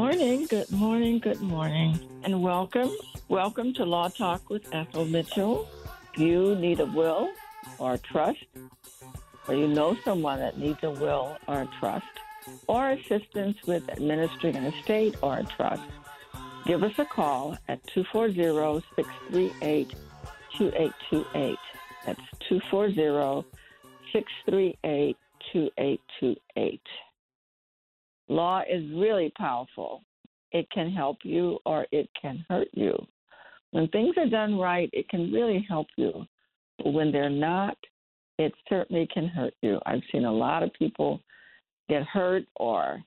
[0.00, 2.90] morning, good morning, good morning, and welcome.
[3.28, 5.68] Welcome to Law Talk with Ethel Mitchell.
[6.16, 7.30] You need a will
[7.78, 8.46] or a trust,
[9.46, 12.06] or you know someone that needs a will or a trust,
[12.66, 15.82] or assistance with administering an estate or a trust,
[16.64, 19.90] give us a call at 240 638
[20.56, 21.58] 2828.
[22.06, 23.46] That's 240
[24.14, 25.16] 638
[25.52, 26.80] 2828.
[28.30, 30.04] Law is really powerful.
[30.52, 32.96] It can help you or it can hurt you.
[33.72, 36.24] When things are done right, it can really help you.
[36.78, 37.76] But when they're not,
[38.38, 39.80] it certainly can hurt you.
[39.84, 41.20] I've seen a lot of people
[41.88, 43.02] get hurt or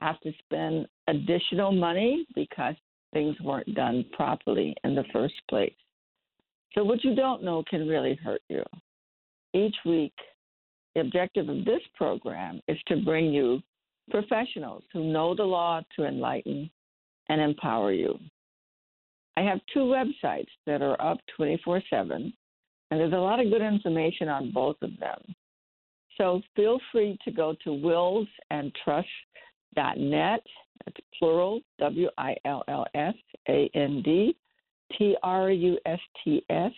[0.00, 2.74] have to spend additional money because
[3.12, 5.72] things weren't done properly in the first place.
[6.74, 8.64] So, what you don't know can really hurt you.
[9.54, 10.14] Each week,
[10.96, 13.62] the objective of this program is to bring you
[14.10, 16.70] professionals who know the law to enlighten
[17.28, 18.18] and empower you.
[19.36, 22.32] I have two websites that are up 24 7,
[22.90, 25.18] and there's a lot of good information on both of them.
[26.16, 30.40] So feel free to go to willsandtrusts.net.
[30.84, 33.14] That's plural, W I L L S
[33.48, 34.36] A N D
[34.96, 36.72] T R U S T S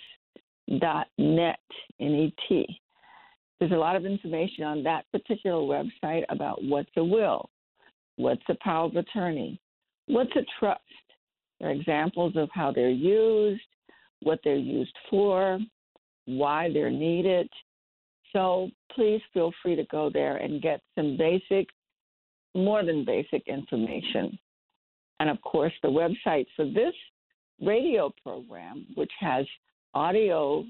[0.80, 1.58] dot net,
[2.00, 2.80] N E T.
[3.58, 7.48] There's a lot of information on that particular website about what's a will,
[8.16, 9.58] what's a power of attorney,
[10.06, 10.80] what's a trust.
[11.58, 13.62] There are examples of how they're used,
[14.20, 15.58] what they're used for,
[16.26, 17.48] why they're needed.
[18.32, 21.68] So please feel free to go there and get some basic,
[22.54, 24.38] more than basic information.
[25.20, 26.92] And of course, the website for this
[27.60, 29.46] radio program, which has
[29.94, 30.64] audio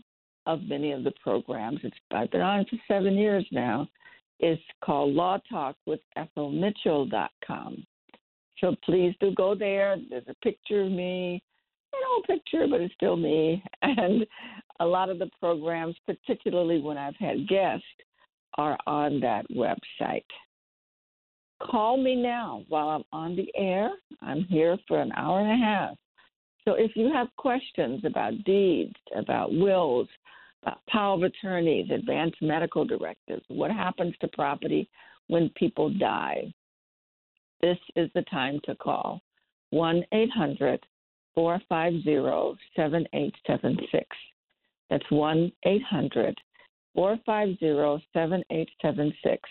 [0.47, 3.89] of many of the programs, it's, I've been on for seven years now,
[4.41, 7.87] is called Law Talk with EthelMitchell.com.
[8.59, 9.97] So please do go there.
[10.09, 11.43] There's a picture of me,
[11.93, 13.63] an old picture, but it's still me.
[13.83, 14.27] And
[14.81, 17.85] a lot of the programs, particularly when I've had guests,
[18.59, 20.25] are on that website.
[21.63, 23.91] Call me now while I'm on the air.
[24.21, 25.97] I'm here for an hour and a half.
[26.67, 30.09] So if you have questions about deeds, about wills,
[30.63, 34.89] about power of attorneys, advanced medical directives, what happens to property
[35.29, 36.53] when people die,
[37.63, 39.21] this is the time to call
[39.71, 40.85] 1 800
[41.35, 44.07] 450 7876.
[44.91, 46.37] That's 1 800
[46.95, 49.51] 450 7876.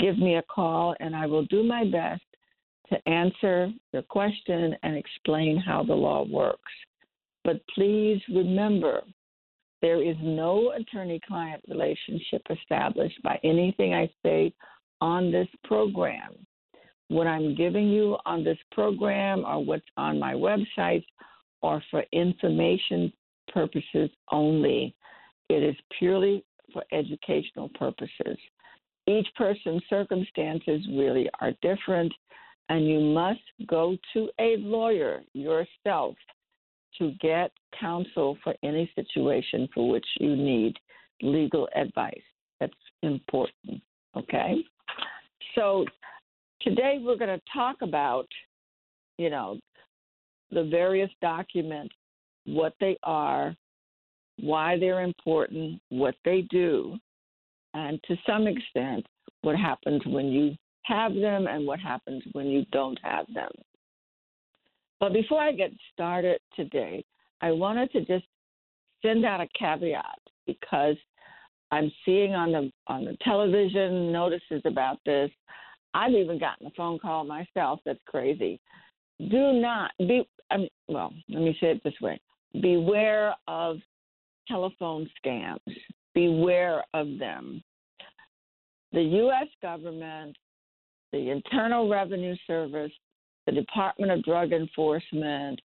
[0.00, 2.22] Give me a call and I will do my best
[2.90, 6.72] to answer your question and explain how the law works.
[7.44, 9.02] But please remember,
[9.86, 14.52] there is no attorney client relationship established by anything I say
[15.00, 16.34] on this program
[17.06, 21.04] what I'm giving you on this program or what's on my website
[21.62, 23.12] are for information
[23.52, 24.92] purposes only.
[25.48, 28.36] It is purely for educational purposes.
[29.06, 32.12] Each person's circumstances really are different,
[32.70, 36.16] and you must go to a lawyer yourself
[36.98, 40.74] to get counsel for any situation for which you need
[41.22, 42.22] legal advice.
[42.60, 43.82] That's important,
[44.16, 44.56] okay?
[45.54, 45.84] So
[46.62, 48.26] today we're going to talk about,
[49.18, 49.58] you know,
[50.50, 51.94] the various documents,
[52.44, 53.54] what they are,
[54.40, 56.96] why they're important, what they do,
[57.74, 59.06] and to some extent,
[59.42, 63.50] what happens when you have them and what happens when you don't have them.
[65.00, 67.04] But before I get started today,
[67.40, 68.24] I wanted to just
[69.02, 70.96] send out a caveat because
[71.70, 75.30] I'm seeing on the on the television notices about this.
[75.94, 78.60] I've even gotten a phone call myself that's crazy.
[79.18, 82.20] Do not be, I mean, well, let me say it this way
[82.60, 83.78] beware of
[84.48, 85.58] telephone scams,
[86.14, 87.62] beware of them.
[88.92, 89.48] The U.S.
[89.60, 90.36] government,
[91.12, 92.92] the Internal Revenue Service,
[93.46, 95.60] the Department of Drug Enforcement,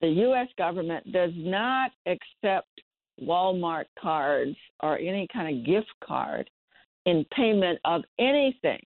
[0.00, 0.48] the U.S.
[0.58, 2.68] government does not accept
[3.22, 6.48] Walmart cards or any kind of gift card
[7.06, 8.80] in payment of anything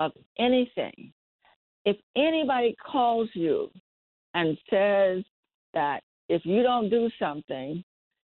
[0.00, 1.12] of anything.
[1.84, 3.70] If anybody calls you
[4.34, 5.24] and says
[5.74, 7.82] that if you don't do something,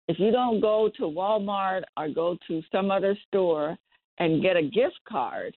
[0.08, 3.76] if you don't go to Walmart or go to some other store
[4.18, 5.56] and get a gift card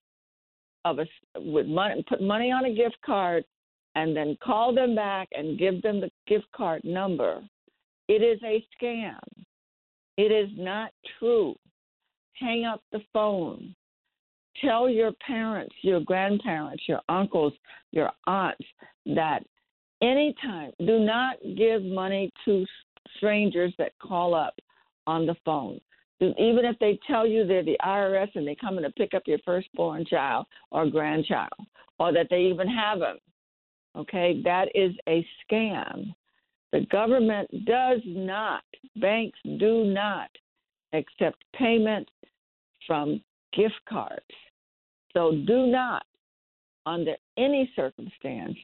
[0.85, 3.43] of a with money, put money on a gift card,
[3.95, 7.41] and then call them back and give them the gift card number,
[8.07, 9.19] it is a scam.
[10.17, 11.55] It is not true.
[12.33, 13.75] Hang up the phone
[14.61, 17.53] tell your parents, your grandparents, your uncles,
[17.91, 18.65] your aunts
[19.05, 19.43] that
[20.01, 22.65] anytime, do not give money to
[23.17, 24.55] strangers that call up
[25.07, 25.79] on the phone.
[26.21, 29.23] Even if they tell you they're the IRS and they come in to pick up
[29.25, 31.49] your firstborn child or grandchild,
[31.99, 33.17] or that they even have them,
[33.95, 36.13] okay, that is a scam.
[36.71, 38.63] The government does not,
[38.97, 40.29] banks do not
[40.93, 42.11] accept payments
[42.85, 43.21] from
[43.53, 44.25] gift cards.
[45.13, 46.05] So do not,
[46.85, 48.57] under any circumstance,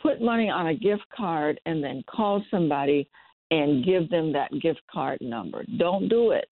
[0.00, 3.08] put money on a gift card and then call somebody
[3.50, 5.64] and give them that gift card number.
[5.78, 6.48] Don't do it.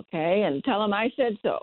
[0.00, 0.42] Okay?
[0.46, 1.58] And tell them I said so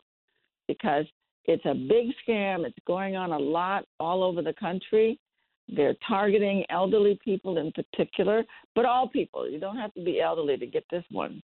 [0.68, 1.06] because
[1.46, 2.66] it's a big scam.
[2.66, 5.20] It's going on a lot all over the country.
[5.68, 8.44] They're targeting elderly people in particular,
[8.76, 9.50] but all people.
[9.50, 11.42] You don't have to be elderly to get this one.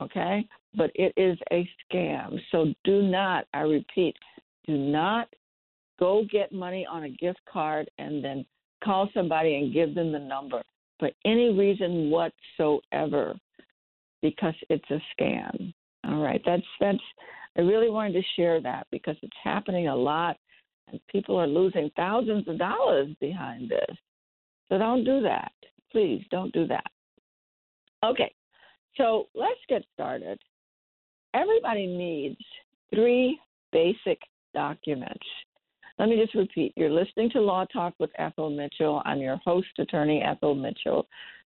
[0.00, 0.46] Okay?
[0.74, 2.38] But it is a scam.
[2.50, 4.16] So do not, I repeat,
[4.66, 5.28] do not
[5.98, 8.44] go get money on a gift card and then
[8.82, 10.62] call somebody and give them the number
[10.98, 13.34] for any reason whatsoever
[14.22, 15.72] because it's a scam.
[16.04, 16.98] All right, that's that's
[17.56, 20.36] I really wanted to share that because it's happening a lot
[20.88, 23.96] and people are losing thousands of dollars behind this.
[24.68, 25.52] So don't do that.
[25.92, 26.86] Please don't do that.
[28.04, 28.32] Okay.
[28.96, 30.38] So let's get started.
[31.34, 32.40] Everybody needs
[32.92, 33.38] three
[33.72, 34.18] basic
[34.52, 35.24] documents
[36.00, 36.72] let me just repeat.
[36.76, 39.02] You're listening to Law Talk with Ethel Mitchell.
[39.04, 41.06] I'm your host, attorney Ethel Mitchell.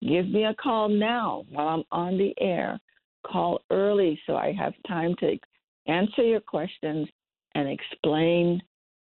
[0.00, 2.80] Give me a call now while I'm on the air.
[3.24, 5.38] Call early so I have time to
[5.86, 7.06] answer your questions
[7.54, 8.60] and explain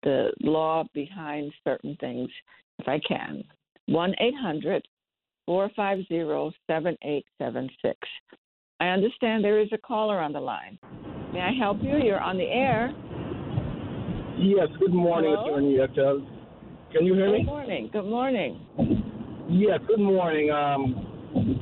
[0.03, 2.29] the law behind certain things
[2.79, 3.45] if I can.
[3.87, 4.87] 1 800
[5.47, 7.99] 450 7876.
[8.79, 10.79] I understand there is a caller on the line.
[11.33, 11.99] May I help you?
[12.03, 12.93] You're on the air.
[14.39, 15.55] Yes, good morning, Hello?
[15.55, 16.27] Attorney Ethel.
[16.93, 17.39] Can you hear good me?
[17.39, 17.91] Good morning.
[17.93, 18.61] Good morning.
[19.49, 20.51] Yes, good morning.
[20.51, 21.07] Um,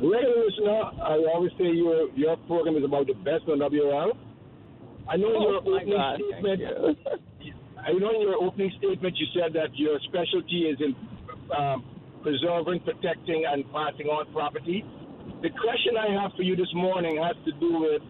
[0.00, 4.12] regular listener, I always say your your program is about the best on WL.
[5.08, 6.98] I know oh, your opening God, statement,
[7.86, 10.94] I know in your opening statement you said that your specialty is in
[11.56, 11.84] um,
[12.22, 14.84] preserving, protecting, and passing on property.
[15.42, 18.02] The question I have for you this morning has to do with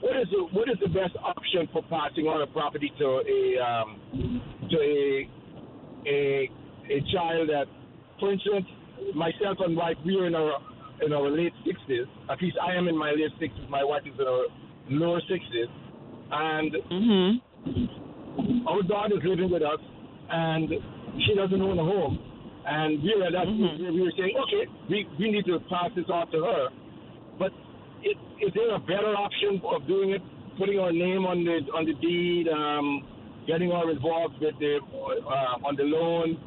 [0.00, 3.40] what is the what is the best option for passing on a property to a
[3.62, 3.88] um,
[4.68, 5.28] to a
[6.06, 6.50] a
[6.90, 7.66] a child that,
[8.18, 8.66] for instance,
[9.14, 10.58] myself and wife we are in our
[11.06, 12.06] in our late sixties.
[12.28, 13.64] At least I am in my late sixties.
[13.68, 14.46] My wife is in her
[14.90, 15.70] lower sixties,
[16.32, 18.11] and mm-hmm.
[18.68, 19.80] Our daughter is living with us,
[20.30, 20.68] and
[21.26, 22.18] she doesn't own a home.
[22.64, 23.94] And we were that mm-hmm.
[23.94, 26.68] we were saying, okay, we, we need to pass this off to her,
[27.38, 27.50] but
[28.06, 30.22] is, is there a better option of doing it,
[30.58, 33.02] putting our name on the on the deed, um,
[33.46, 36.38] getting our involved with the uh, on the loan?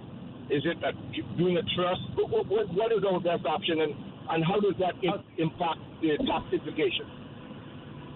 [0.49, 0.93] Is it a,
[1.37, 2.01] doing a trust?
[2.15, 3.93] What, what, what is our best option, and,
[4.29, 4.93] and how does that
[5.37, 7.09] impact the tax implications?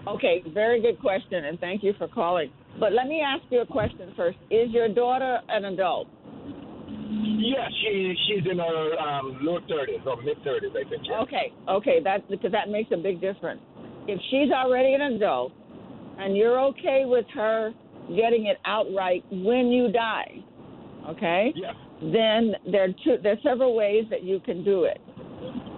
[0.06, 2.50] Okay, very good question, and thank you for calling.
[2.80, 4.38] But let me ask you a question first.
[4.50, 6.08] Is your daughter an adult?
[7.38, 11.02] Yes, she she's in her um, low thirties or mid thirties, I think.
[11.04, 11.20] Yeah.
[11.20, 13.60] Okay, okay, that because that makes a big difference.
[14.08, 15.52] If she's already an adult,
[16.18, 17.72] and you're okay with her
[18.16, 20.42] getting it outright when you die,
[21.08, 21.52] okay?
[21.54, 21.72] Yeah.
[22.00, 25.00] Then there are two, there are several ways that you can do it.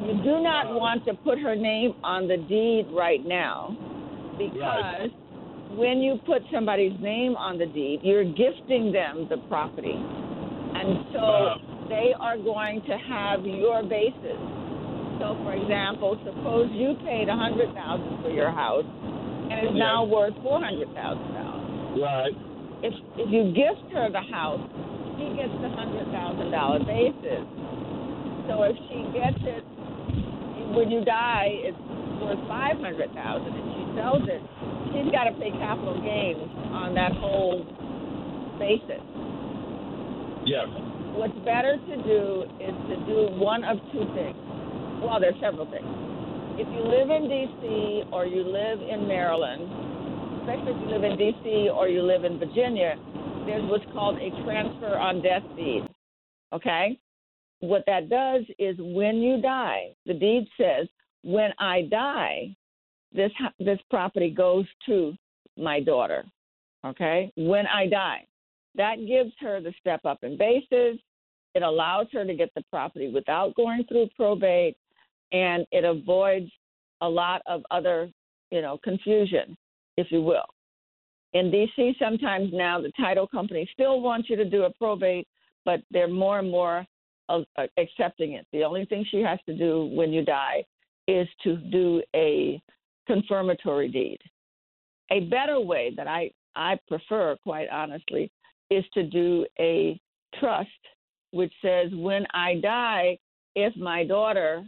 [0.02, 3.76] You do not uh, want to put her name on the deed right now,
[4.38, 4.52] because.
[4.54, 5.10] Right.
[5.74, 9.96] When you put somebody's name on the deed, you're gifting them the property.
[9.96, 14.40] And so they are going to have your basis.
[15.20, 20.00] So, for example, suppose you paid a hundred thousand for your house, and it's yeah.
[20.00, 22.00] now worth four hundred thousand dollars.
[22.00, 22.34] Right.
[22.82, 24.64] If if you gift her the house,
[25.20, 27.44] she gets the hundred thousand dollar basis.
[28.50, 29.62] So if she gets it
[30.74, 31.78] when you die, it's
[32.22, 34.42] worth five hundred thousand, and she sells it,
[34.94, 37.66] she's got to pay capital gains on that whole
[38.62, 39.02] basis.
[40.46, 40.70] Yes.
[41.18, 44.38] What's better to do is to do one of two things.
[45.02, 45.86] Well, there's several things.
[46.56, 48.10] If you live in D.C.
[48.12, 49.66] or you live in Maryland,
[50.40, 51.70] especially if you live in D.C.
[51.70, 52.96] or you live in Virginia,
[53.46, 55.82] there's what's called a transfer on death deed.
[56.52, 56.98] Okay?
[57.60, 60.88] What that does is when you die, the deed says,
[61.22, 62.54] when I die,
[63.12, 65.14] this this property goes to
[65.56, 66.24] my daughter.
[66.84, 67.32] Okay?
[67.36, 68.26] When I die.
[68.74, 70.98] That gives her the step up in basis.
[71.54, 74.76] It allows her to get the property without going through probate,
[75.30, 76.50] and it avoids
[77.02, 78.10] a lot of other,
[78.50, 79.56] you know, confusion,
[79.98, 80.46] if you will.
[81.34, 85.28] In DC, sometimes now the title company still wants you to do a probate,
[85.66, 86.86] but they're more and more
[87.28, 88.46] uh, uh, accepting it.
[88.52, 90.64] The only thing she has to do when you die
[91.08, 92.60] is to do a
[93.06, 94.18] confirmatory deed.
[95.10, 98.30] A better way that I, I prefer, quite honestly,
[98.70, 100.00] is to do a
[100.38, 100.70] trust
[101.32, 103.18] which says when I die,
[103.54, 104.66] if my daughter,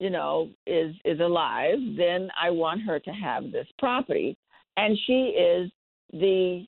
[0.00, 4.36] you know, is is alive, then I want her to have this property,
[4.76, 5.70] and she is
[6.12, 6.66] the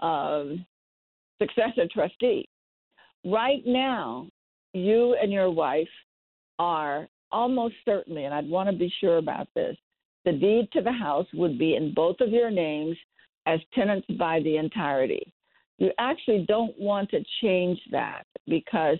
[0.00, 0.66] um,
[1.40, 2.48] successor trustee.
[3.24, 4.28] Right now,
[4.72, 5.88] you and your wife
[6.58, 9.76] are almost certainly, and I'd want to be sure about this,
[10.24, 12.96] the deed to the house would be in both of your names
[13.46, 15.32] as tenants by the entirety.
[15.78, 18.98] You actually don't want to change that because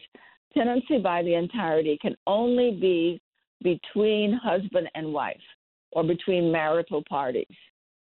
[0.54, 3.20] tenancy by the entirety can only be
[3.62, 5.36] between husband and wife
[5.92, 7.46] or between marital parties.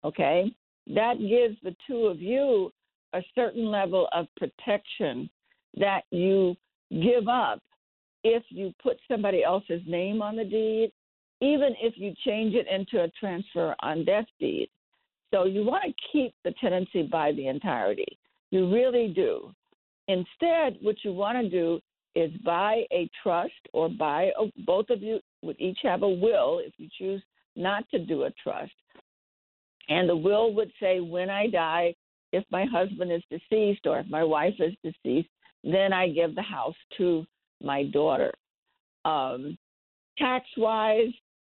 [0.05, 0.55] Okay?
[0.87, 2.71] That gives the two of you
[3.15, 5.29] a certain level of protection
[5.77, 6.55] that you
[6.91, 7.61] give up
[8.25, 10.93] if you put somebody else's name on the deed,
[11.41, 14.69] even if you change it into a transfer on death deed.
[15.33, 18.19] So you want to keep the tenancy by the entirety.
[18.51, 19.53] You really do.
[20.09, 21.81] Instead, what you want to do
[22.15, 26.61] is buy a trust or buy a, both of you would each have a will
[26.65, 27.23] if you choose
[27.55, 28.73] not to do a trust.
[29.89, 31.95] And the will would say, when I die,
[32.33, 35.29] if my husband is deceased or if my wife is deceased,
[35.63, 37.27] then I give the house to
[37.63, 38.33] my daughter.
[39.05, 39.57] Um,
[40.17, 41.13] tax wise,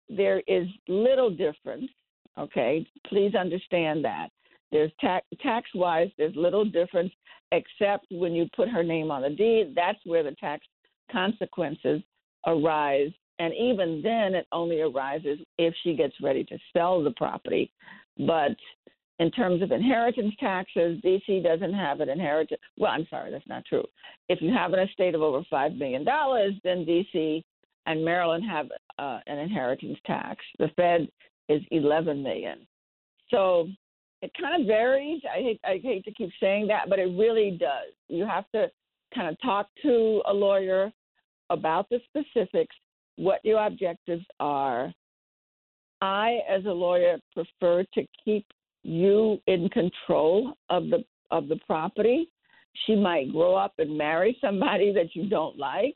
[0.09, 1.89] there is little difference.
[2.37, 4.29] Okay, please understand that.
[4.71, 7.11] There's tax tax wise, there's little difference
[7.51, 9.73] except when you put her name on the deed.
[9.75, 10.65] That's where the tax
[11.11, 12.01] consequences
[12.45, 13.11] arise.
[13.39, 17.71] And even then, it only arises if she gets ready to sell the property.
[18.17, 18.55] But
[19.19, 22.61] in terms of inheritance taxes, DC doesn't have an inheritance.
[22.77, 23.83] Well, I'm sorry, that's not true.
[24.29, 27.43] If you have an estate of over $5 million, then DC
[27.85, 30.43] and Maryland have uh, an inheritance tax.
[30.57, 31.09] The Fed
[31.49, 32.59] is 11 million.
[33.29, 33.67] So
[34.21, 35.21] it kind of varies.
[35.25, 37.93] I hate I hate to keep saying that, but it really does.
[38.07, 38.69] You have to
[39.13, 40.91] kind of talk to a lawyer
[41.49, 42.75] about the specifics,
[43.15, 44.93] what your objectives are.
[46.01, 48.45] I, as a lawyer, prefer to keep
[48.83, 52.31] you in control of the of the property.
[52.85, 55.95] She might grow up and marry somebody that you don't like.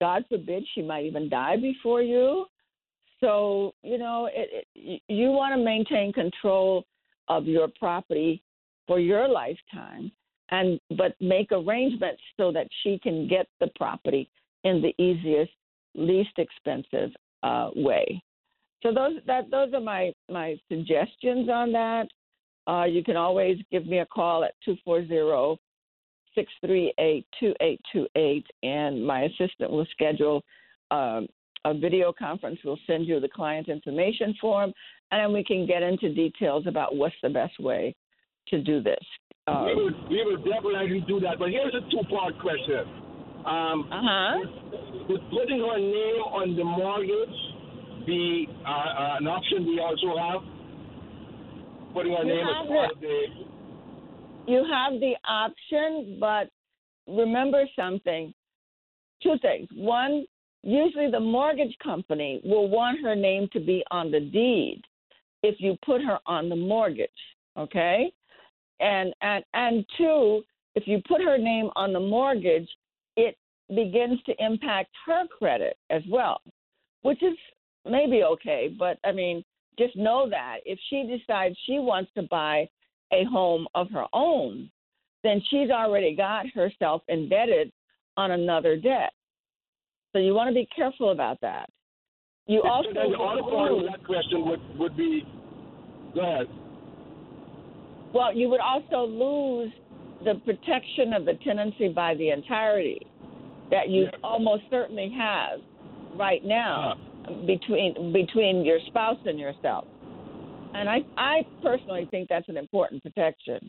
[0.00, 2.46] God forbid, she might even die before you.
[3.20, 6.84] So you know, it, it, you want to maintain control
[7.28, 8.42] of your property
[8.86, 10.10] for your lifetime
[10.50, 14.28] and but make arrangements so that she can get the property
[14.64, 15.52] in the easiest
[15.94, 17.10] least expensive
[17.42, 18.22] uh, way
[18.82, 22.06] so those that those are my my suggestions on that
[22.66, 25.60] uh, you can always give me a call at 240
[26.34, 30.42] 638 2828 and my assistant will schedule
[30.90, 31.26] um,
[31.64, 32.58] a video conference.
[32.64, 34.72] We'll send you the client information form
[35.10, 37.94] and then we can get into details about what's the best way
[38.48, 39.04] to do this.
[39.46, 41.38] Um, we, will, we will definitely do that.
[41.38, 42.86] But here's a two-part question.
[43.46, 44.36] Um, uh-huh.
[45.08, 47.49] Would putting her name on the mortgage
[48.10, 50.40] be uh, uh, an option we also have?
[51.94, 53.24] Putting her you name as part of the...
[54.46, 56.50] You have the option, but
[57.06, 58.34] remember something.
[59.22, 59.68] Two things.
[59.74, 60.24] One,
[60.62, 64.82] usually the mortgage company will want her name to be on the deed
[65.42, 67.10] if you put her on the mortgage,
[67.56, 68.12] okay?
[68.80, 70.42] And and and two,
[70.74, 72.68] if you put her name on the mortgage,
[73.16, 73.36] it
[73.68, 76.40] begins to impact her credit as well,
[77.02, 77.36] which is
[77.88, 79.44] maybe okay, but I mean,
[79.78, 82.68] just know that if she decides she wants to buy
[83.12, 84.70] a home of her own,
[85.22, 87.72] then she's already got herself indebted
[88.16, 89.12] on another debt.
[90.12, 91.68] So you want to be careful about that.
[92.46, 95.24] You also the other part of that question would, would be
[96.14, 96.46] go ahead.
[98.12, 99.72] Well, you would also lose
[100.24, 103.06] the protection of the tenancy by the entirety
[103.70, 104.10] that you yeah.
[104.24, 105.60] almost certainly have
[106.16, 107.09] right now uh
[107.46, 109.86] between between your spouse and yourself.
[110.74, 113.68] And I I personally think that's an important protection.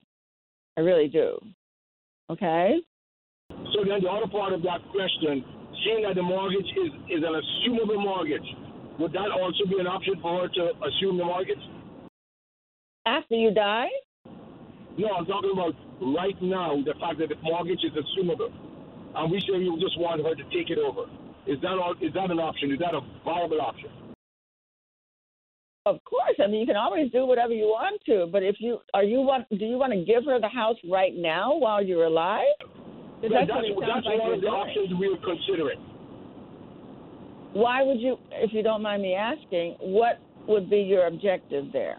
[0.78, 1.38] I really do.
[2.30, 2.80] Okay?
[3.50, 5.44] So then the other part of that question
[5.84, 8.46] seeing that the mortgage is, is an assumable mortgage,
[9.00, 11.62] would that also be an option for her to assume the mortgage?
[13.06, 13.90] After you die?
[14.98, 18.52] No, I'm talking about right now, the fact that the mortgage is assumable.
[19.16, 21.10] And we say you just want her to take it over.
[21.48, 22.72] Is that all, is that an option?
[22.72, 23.90] Is that a viable option?
[25.86, 26.36] of course.
[26.44, 29.22] I mean, you can always do whatever you want to, but if you are you
[29.22, 32.46] want, do you want to give her the house right now while you're alive?
[33.22, 34.54] That's, that's, that's like one of the doing.
[34.54, 35.80] options we would consider it.
[37.54, 41.98] Why would you, if you don't mind me asking, what would be your objective there?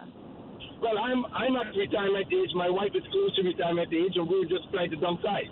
[0.81, 2.51] Well, I'm I'm at retirement age.
[2.55, 5.51] My wife is close to retirement age, and we are just trying to downsize.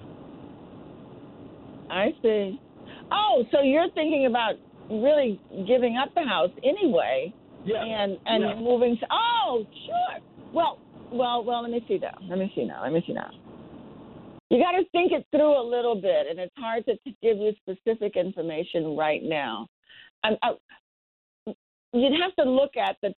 [1.91, 2.61] I see.
[3.13, 4.55] Oh, so you're thinking about
[4.91, 7.33] really giving up the house anyway?
[7.65, 7.85] Yeah.
[7.85, 8.55] And and yeah.
[8.55, 8.97] moving.
[8.99, 10.21] To, oh, sure.
[10.53, 10.79] Well,
[11.13, 11.63] well, well.
[11.63, 12.09] Let me see though.
[12.29, 12.83] Let me see now.
[12.83, 13.31] Let me see now.
[14.51, 17.53] You got to think it through a little bit, and it's hard to, give you
[17.63, 19.69] specific information right now.
[20.25, 20.31] I,
[21.93, 23.15] you'd have to look at the.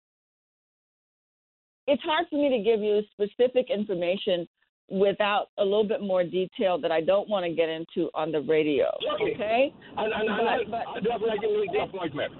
[1.88, 4.48] It's hard for me to give you specific information
[4.92, 8.42] without a little bit more detail that I don't want to get into on the
[8.42, 8.88] radio.
[9.16, 9.34] Okay.
[9.34, 9.74] okay?
[9.98, 12.34] And, and, and but, I definitely can make the appointment.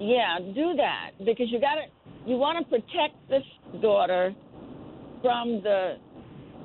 [0.00, 1.82] Yeah, do that because you got to.
[2.26, 3.42] You want to protect this
[3.80, 4.34] daughter
[5.20, 5.96] from the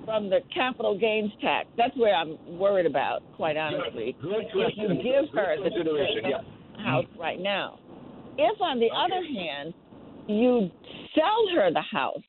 [0.06, 1.68] from the capital gains tax.
[1.76, 4.16] That's where I'm worried about, quite honestly.
[4.22, 5.70] Good, if you give her the
[6.24, 6.84] yeah.
[6.84, 7.78] house right now.
[8.38, 8.96] If, on the okay.
[8.96, 9.74] other hand,
[10.28, 10.70] you
[11.14, 12.22] sell her the house,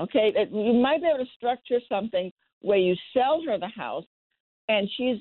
[0.00, 4.04] okay, you might be able to structure something where you sell her the house
[4.68, 5.18] and she's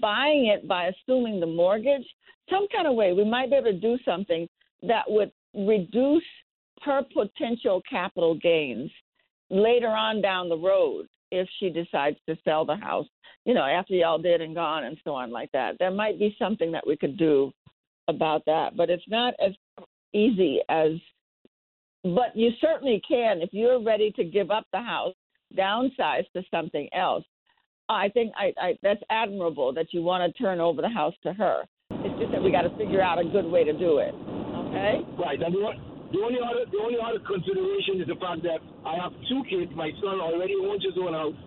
[0.00, 2.06] buying it by assuming the mortgage,
[2.50, 3.12] some kind of way.
[3.12, 4.48] We might be able to do something
[4.82, 6.24] that would reduce
[6.82, 8.90] her potential capital gains
[9.50, 13.06] later on down the road if she decides to sell the house,
[13.44, 15.76] you know, after y'all did and gone and so on like that.
[15.78, 17.52] There might be something that we could do
[18.08, 19.52] about that, but it's not as
[20.12, 20.92] easy as
[22.14, 25.14] but you certainly can if you're ready to give up the house,
[25.56, 27.24] downsize to something else.
[27.88, 31.32] I think I, I that's admirable that you want to turn over the house to
[31.32, 31.62] her.
[31.90, 34.12] It's just that we got to figure out a good way to do it.
[34.12, 35.06] Okay?
[35.18, 35.38] Right.
[35.40, 39.42] And the only other the only other consideration is the fact that I have two
[39.48, 39.70] kids.
[39.74, 41.38] My son already owns his own house.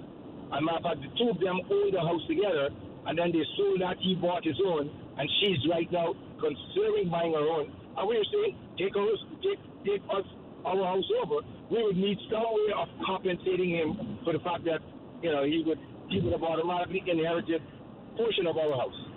[0.51, 2.73] And of fact, the two of them own the house together,
[3.05, 7.37] and then they sold that he bought his own, and she's right now considering buying
[7.37, 7.69] her own.
[7.69, 10.25] And we're saying take us take take us
[10.65, 11.45] our house over.
[11.69, 14.79] We would need some way of compensating him for the fact that
[15.21, 17.61] you know he would he would have automatically inherited
[18.17, 19.09] portion of our house.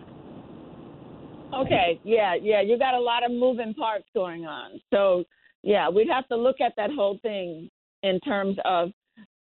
[1.54, 4.80] Okay, yeah, yeah, you got a lot of moving parts going on.
[4.90, 5.24] So,
[5.62, 7.68] yeah, we'd have to look at that whole thing
[8.02, 8.90] in terms of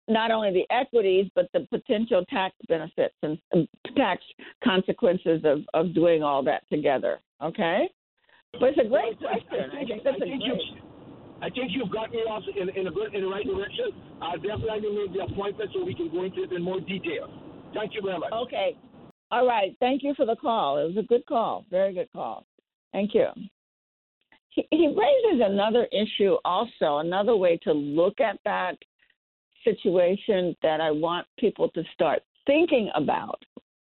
[0.08, 3.38] not only the equities but the potential tax benefits and,
[3.97, 4.23] tax
[4.63, 7.19] consequences of, of doing all that together.
[7.43, 7.89] Okay,
[8.54, 9.71] but it's a great question.
[9.78, 10.88] I think that's a great.
[11.41, 13.91] I think you've got me off in, in, a good, in the right direction.
[14.21, 17.32] I'll definitely make the appointment so we can go into it in more detail.
[17.73, 18.32] Thank you very much.
[18.34, 18.78] Okay.
[19.32, 19.75] All right.
[19.80, 20.78] Thank you for the call.
[20.80, 21.65] It was a good call.
[21.69, 22.45] Very good call.
[22.91, 23.28] Thank you.
[24.49, 28.78] He raises another issue also, another way to look at that
[29.63, 33.41] situation that I want people to start thinking about.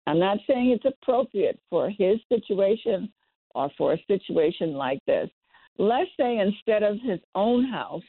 [0.07, 3.11] I'm not saying it's appropriate for his situation
[3.55, 5.29] or for a situation like this.
[5.77, 8.03] Let's say instead of his own house,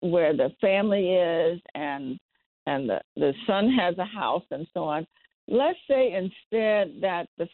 [0.00, 2.18] where the family is and
[2.66, 5.06] and the, the son has a house and so on,
[5.46, 7.48] let's say instead that the,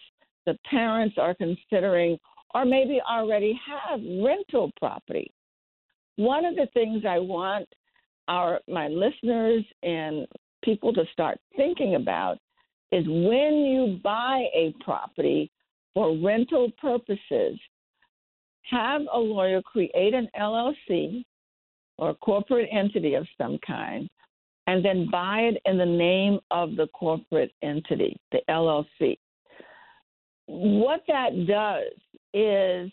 [0.46, 2.18] the parents are considering
[2.54, 5.30] or maybe already have rental property.
[6.16, 7.68] One of the things I want
[8.28, 10.26] our my listeners and
[10.62, 12.38] people to start thinking about
[12.92, 15.50] is when you buy a property
[15.94, 17.58] for rental purposes,
[18.70, 21.24] have a lawyer create an LLC
[21.98, 24.08] or a corporate entity of some kind
[24.66, 29.18] and then buy it in the name of the corporate entity, the LLC.
[30.46, 31.92] What that does
[32.32, 32.92] is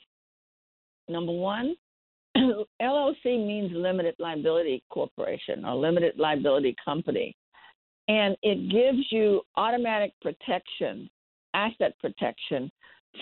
[1.08, 1.76] number one,
[2.38, 7.36] LLC means limited liability corporation or limited liability company.
[8.08, 11.10] And it gives you automatic protection,
[11.54, 12.72] asset protection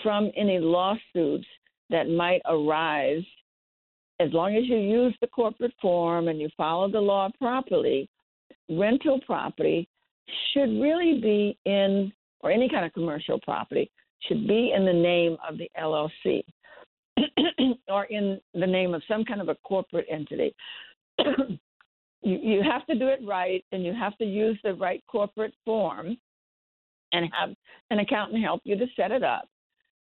[0.02, 1.46] from any lawsuits
[1.90, 3.22] that might arise
[4.20, 8.08] as long as you use the corporate form and you follow the law properly
[8.68, 9.88] rental property
[10.52, 13.90] should really be in, or any kind of commercial property,
[14.26, 16.42] should be in the name of the LLC
[17.88, 20.54] or in the name of some kind of a corporate entity.
[21.18, 21.58] you,
[22.22, 26.16] you have to do it right and you have to use the right corporate form
[27.12, 27.54] and have
[27.90, 29.48] an accountant help you to set it up.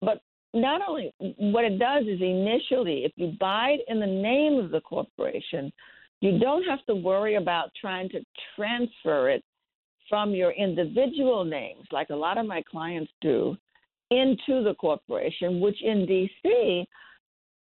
[0.01, 0.21] But
[0.53, 4.71] not only what it does is initially, if you buy it in the name of
[4.71, 5.71] the corporation,
[6.19, 8.21] you don't have to worry about trying to
[8.55, 9.43] transfer it
[10.09, 13.55] from your individual names, like a lot of my clients do,
[14.11, 16.85] into the corporation, which in DC,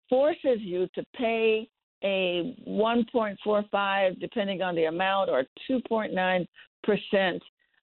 [0.09, 1.69] forces you to pay
[2.05, 6.47] a 1.45, depending on the amount, or 2.9
[6.87, 7.43] percent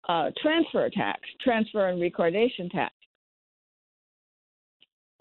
[0.08, 2.94] uh, transfer tax, transfer and recordation tax.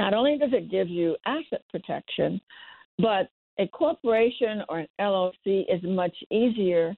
[0.01, 2.41] Not only does it give you asset protection,
[2.97, 6.95] but a corporation or an LLC is much easier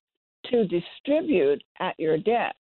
[0.49, 2.55] to distribute at your debt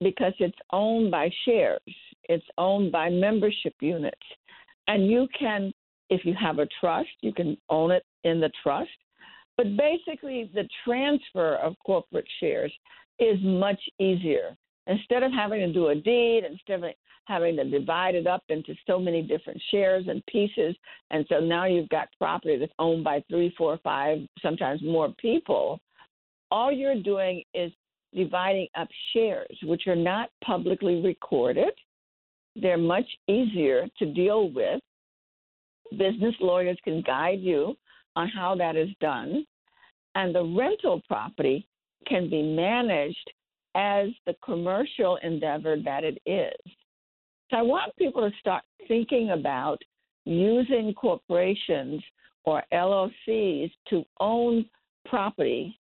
[0.00, 1.78] because it's owned by shares,
[2.24, 4.26] it's owned by membership units.
[4.88, 5.72] And you can,
[6.10, 8.90] if you have a trust, you can own it in the trust.
[9.56, 12.72] But basically, the transfer of corporate shares
[13.20, 14.56] is much easier.
[14.86, 16.90] Instead of having to do a deed, instead of
[17.24, 20.76] having to divide it up into so many different shares and pieces,
[21.10, 25.80] and so now you've got property that's owned by three, four, five, sometimes more people,
[26.50, 27.72] all you're doing is
[28.14, 31.72] dividing up shares, which are not publicly recorded.
[32.54, 34.80] They're much easier to deal with.
[35.90, 37.76] Business lawyers can guide you
[38.14, 39.44] on how that is done.
[40.14, 41.66] And the rental property
[42.06, 43.30] can be managed
[43.76, 46.72] as the commercial endeavor that it is.
[47.50, 49.78] So I want people to start thinking about
[50.24, 52.02] using corporations
[52.44, 54.64] or LLCs to own
[55.04, 55.78] property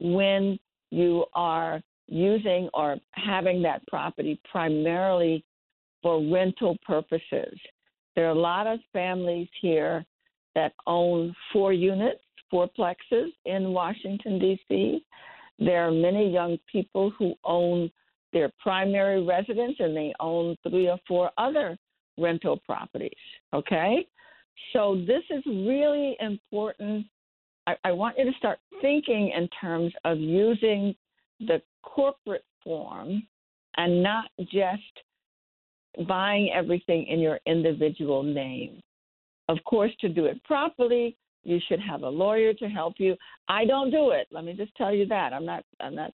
[0.00, 0.58] when
[0.90, 5.44] you are using or having that property primarily
[6.02, 7.58] for rental purposes.
[8.14, 10.04] There are a lot of families here
[10.54, 12.20] that own four units,
[12.52, 15.04] fourplexes in Washington, D.C.
[15.58, 17.90] There are many young people who own
[18.32, 21.76] their primary residence and they own three or four other
[22.18, 23.10] rental properties.
[23.52, 24.06] Okay?
[24.72, 27.06] So this is really important.
[27.66, 30.94] I, I want you to start thinking in terms of using
[31.40, 33.26] the corporate form
[33.76, 38.80] and not just buying everything in your individual name.
[39.48, 43.16] Of course, to do it properly, you should have a lawyer to help you.
[43.48, 44.28] I don't do it.
[44.30, 45.32] Let me just tell you that.
[45.32, 46.12] I'm not I'm not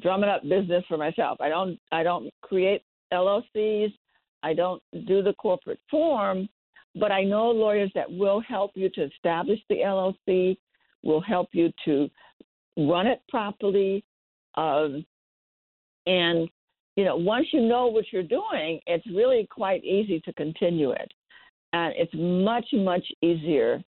[0.00, 1.40] drumming up business for myself.
[1.40, 3.92] I don't I don't create LLCs.
[4.42, 6.48] I don't do the corporate form,
[6.94, 10.56] but I know lawyers that will help you to establish the LLC,
[11.02, 12.08] will help you to
[12.76, 14.04] run it properly,
[14.54, 15.04] um,
[16.06, 16.48] and
[16.96, 21.12] you know once you know what you're doing, it's really quite easy to continue it,
[21.72, 23.82] and it's much much easier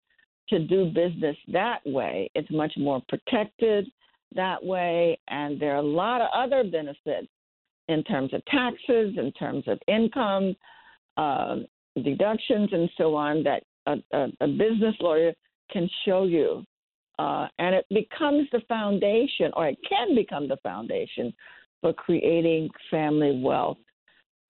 [0.51, 2.31] to do business that way.
[2.35, 3.89] It's much more protected
[4.35, 7.29] that way, and there are a lot of other benefits
[7.89, 10.55] in terms of taxes, in terms of income,
[11.17, 11.57] uh,
[12.05, 15.33] deductions, and so on that a, a, a business lawyer
[15.71, 16.65] can show you.
[17.19, 21.33] Uh, and it becomes the foundation, or it can become the foundation
[21.81, 23.79] for creating family wealth.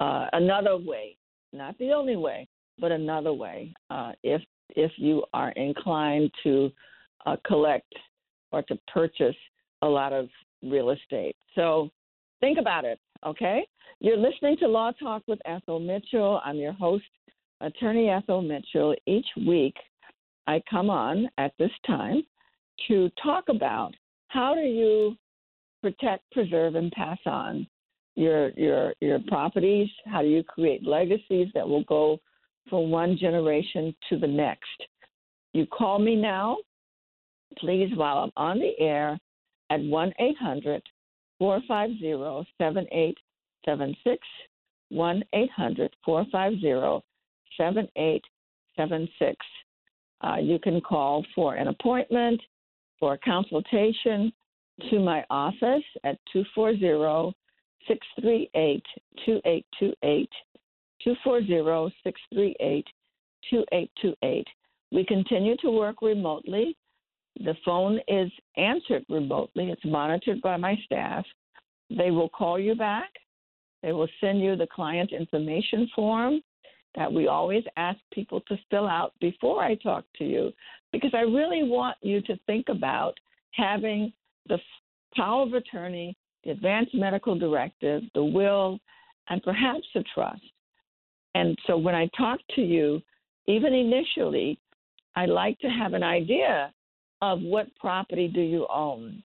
[0.01, 1.17] Uh, another way,
[1.53, 2.47] not the only way,
[2.79, 6.71] but another way, uh, if if you are inclined to
[7.27, 7.93] uh, collect
[8.53, 9.37] or to purchase
[9.83, 10.29] a lot of
[10.63, 11.37] real estate.
[11.55, 11.91] So
[12.41, 13.67] think about it, okay?
[14.01, 16.41] You're listening to Law Talk with Ethel Mitchell.
[16.45, 17.05] I'm your host,
[17.61, 18.95] Attorney Ethel Mitchell.
[19.07, 19.75] Each week,
[20.47, 22.23] I come on at this time
[22.87, 23.93] to talk about
[24.29, 25.17] how do you
[25.83, 27.67] protect, preserve, and pass on
[28.15, 29.89] your your your properties.
[30.07, 32.21] How do you create legacies that will go
[32.69, 34.85] from one generation to the next.
[35.53, 36.59] You call me now,
[37.59, 39.19] please, while I'm on the air
[39.71, 40.83] at 1 800
[41.39, 44.27] 450 7876.
[44.91, 47.05] 1 800 450
[47.57, 49.37] 7876.
[50.21, 52.41] Uh, you can call for an appointment,
[52.99, 54.33] for a consultation
[54.91, 57.35] to my office at 240
[57.87, 58.83] 638
[59.25, 60.29] 2828.
[61.05, 62.87] 240 638
[63.51, 64.47] 2828.
[64.91, 66.77] We continue to work remotely.
[67.41, 71.25] The phone is answered remotely, it's monitored by my staff.
[71.91, 73.11] They will call you back.
[73.83, 76.41] They will send you the client information form
[76.97, 80.53] that we always ask people to fill out before I talk to you
[80.93, 83.15] because I really want you to think about
[83.53, 84.13] having
[84.49, 84.59] the
[85.15, 88.81] power of attorney, the advanced medical directive, the will,
[89.29, 90.43] and perhaps a trust.
[91.39, 93.01] And so when I talk to you,
[93.47, 94.59] even initially,
[95.15, 96.73] I like to have an idea
[97.23, 99.23] of what property do you own,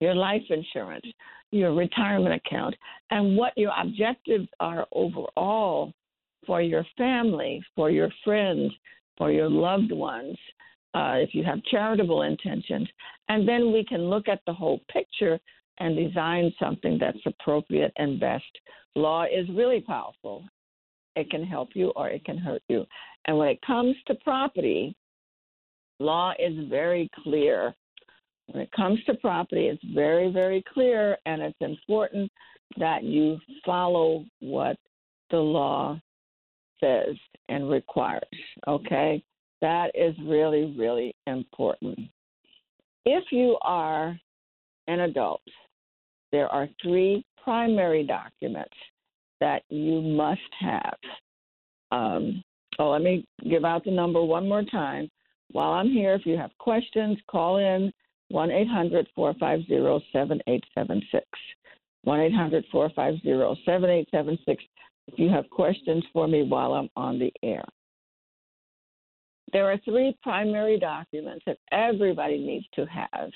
[0.00, 1.06] your life insurance,
[1.52, 2.74] your retirement account,
[3.12, 5.92] and what your objectives are overall
[6.48, 8.72] for your family, for your friends,
[9.16, 10.36] for your loved ones,
[10.94, 12.88] uh, if you have charitable intentions.
[13.28, 15.38] And then we can look at the whole picture
[15.78, 18.44] and design something that's appropriate and best.
[18.96, 20.44] Law is really powerful,
[21.16, 22.84] it can help you or it can hurt you.
[23.26, 24.94] And when it comes to property,
[25.98, 27.74] law is very clear.
[28.46, 32.30] When it comes to property, it's very, very clear, and it's important
[32.76, 34.76] that you follow what
[35.30, 35.98] the law
[36.80, 37.16] says
[37.48, 38.22] and requires.
[38.68, 39.22] Okay?
[39.60, 41.98] That is really, really important.
[43.06, 44.18] If you are
[44.88, 45.42] an adult,
[46.32, 48.74] there are three primary documents
[49.44, 50.96] that you must have.
[51.92, 52.42] Um,
[52.78, 55.10] oh, let me give out the number one more time.
[55.52, 57.92] While I'm here, if you have questions, call in
[58.30, 61.26] 1 800 450 7876.
[62.04, 64.64] 1 800 450 7876
[65.08, 67.64] if you have questions for me while I'm on the air.
[69.52, 73.30] There are three primary documents that everybody needs to have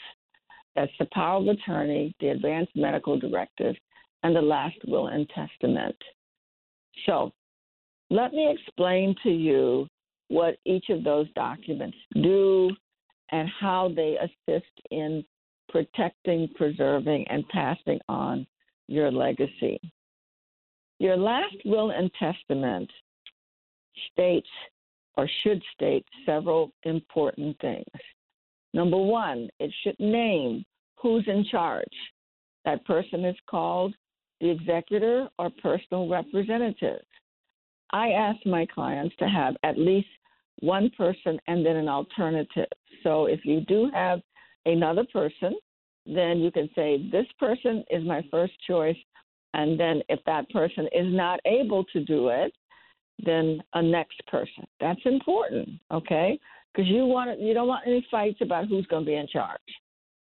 [0.78, 3.74] that's the power of attorney, the advance medical directive,
[4.22, 5.96] and the last will and testament.
[7.06, 7.32] So,
[8.10, 9.86] let me explain to you
[10.28, 12.70] what each of those documents do
[13.30, 15.24] and how they assist in
[15.68, 18.46] protecting, preserving, and passing on
[18.88, 19.78] your legacy.
[20.98, 22.90] Your last will and testament
[24.12, 24.48] states
[25.16, 27.84] or should state several important things.
[28.72, 30.64] Number one, it should name
[30.96, 31.84] who's in charge.
[32.64, 33.94] That person is called
[34.40, 37.00] the executor or personal representative.
[37.92, 40.08] I ask my clients to have at least
[40.60, 42.68] one person and then an alternative.
[43.02, 44.20] So if you do have
[44.66, 45.54] another person,
[46.06, 48.96] then you can say, This person is my first choice.
[49.54, 52.52] And then if that person is not able to do it,
[53.24, 54.64] then a next person.
[54.80, 56.38] That's important, okay?
[56.72, 59.60] Because you want you don't want any fights about who's going to be in charge.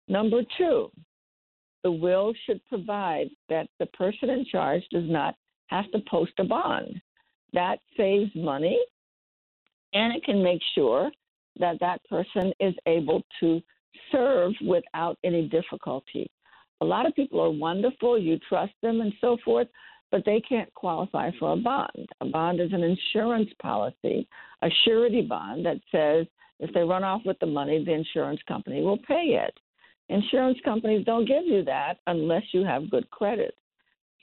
[0.08, 0.90] Number two,
[1.84, 5.34] the will should provide that the person in charge does not
[5.68, 7.00] have to post a bond.
[7.52, 8.78] That saves money
[9.94, 11.10] and it can make sure
[11.58, 13.60] that that person is able to
[14.12, 16.30] serve without any difficulty.
[16.80, 19.66] A lot of people are wonderful, you trust them and so forth,
[20.10, 22.08] but they can't qualify for a bond.
[22.20, 24.28] A bond is an insurance policy,
[24.62, 26.26] a surety bond that says
[26.60, 29.58] if they run off with the money, the insurance company will pay it.
[30.08, 33.54] Insurance companies don't give you that unless you have good credit.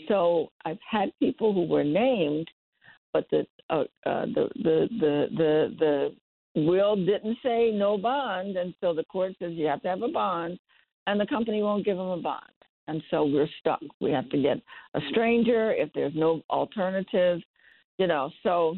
[0.08, 2.48] So I've had people who were named,
[3.14, 5.76] but the uh, uh, the, the the the
[6.56, 10.02] the will didn't say no bond, and so the court says you have to have
[10.02, 10.60] a bond,
[11.08, 12.44] and the company won't give them a bond,
[12.88, 13.82] and so we're stuck.
[14.02, 14.58] We have to get
[14.96, 17.42] a stranger if there's no alternative,
[17.98, 18.32] you know.
[18.44, 18.76] So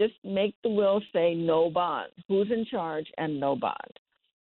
[0.00, 3.98] just make the will say no bond, who's in charge, and no bond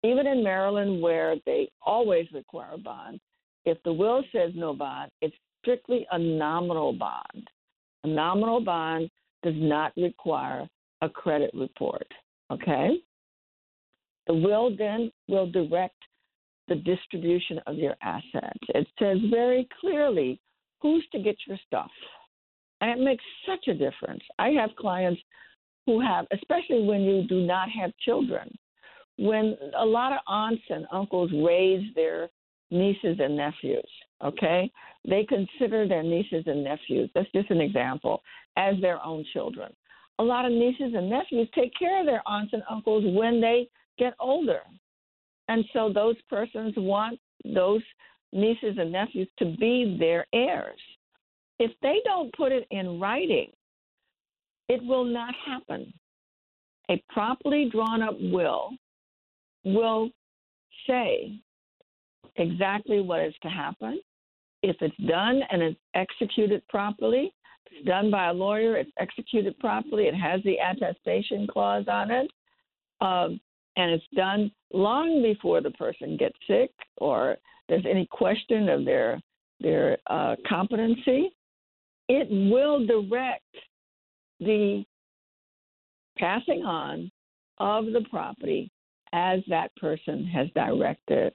[0.05, 3.19] even in Maryland, where they always require a bond,
[3.65, 7.49] if the will says no bond, it's strictly a nominal bond.
[8.05, 9.09] A nominal bond
[9.43, 10.69] does not require
[11.01, 12.07] a credit report.
[12.53, 12.91] Okay?
[14.27, 15.97] The will then will direct
[16.69, 18.59] the distribution of your assets.
[18.75, 20.39] It says very clearly
[20.81, 21.91] who's to get your stuff.
[22.81, 24.23] And it makes such a difference.
[24.39, 25.21] I have clients
[25.87, 28.55] who have, especially when you do not have children,
[29.19, 32.29] when a lot of aunts and uncles raise their
[32.71, 33.89] nieces and nephews,
[34.25, 34.71] okay,
[35.09, 38.23] they consider their nieces and nephews, that's just an example,
[38.57, 39.73] as their own children.
[40.19, 43.69] A lot of nieces and nephews take care of their aunts and uncles when they
[43.99, 44.61] get older.
[45.49, 47.83] And so those persons want those
[48.33, 50.81] nieces and nephews to be their heirs.
[51.59, 53.51] If they don't put it in writing,
[54.69, 55.93] it will not happen.
[56.91, 58.71] A properly drawn up will
[59.65, 60.11] will
[60.87, 61.39] say
[62.37, 64.01] exactly what is to happen.
[64.63, 67.33] If it's done and it's executed properly,
[67.71, 72.31] it's done by a lawyer, it's executed properly, it has the attestation clause on it,
[73.01, 73.41] um,
[73.77, 77.37] and it's done long before the person gets sick or
[77.69, 79.21] there's any question of their
[79.61, 81.31] their uh, competency,
[82.09, 83.43] it will direct
[84.41, 84.85] the
[86.19, 87.11] passing on
[87.59, 88.71] of the property
[89.15, 91.33] as that person has directed.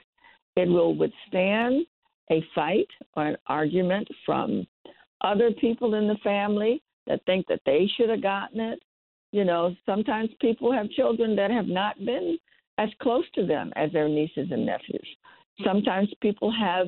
[0.56, 1.86] It will withstand
[2.30, 4.68] a fight or an argument from
[5.22, 8.80] other people in the family that think that they should have gotten it.
[9.32, 12.38] You know, sometimes people have children that have not been
[12.78, 15.08] as close to them as their nieces and nephews.
[15.66, 16.88] Sometimes people have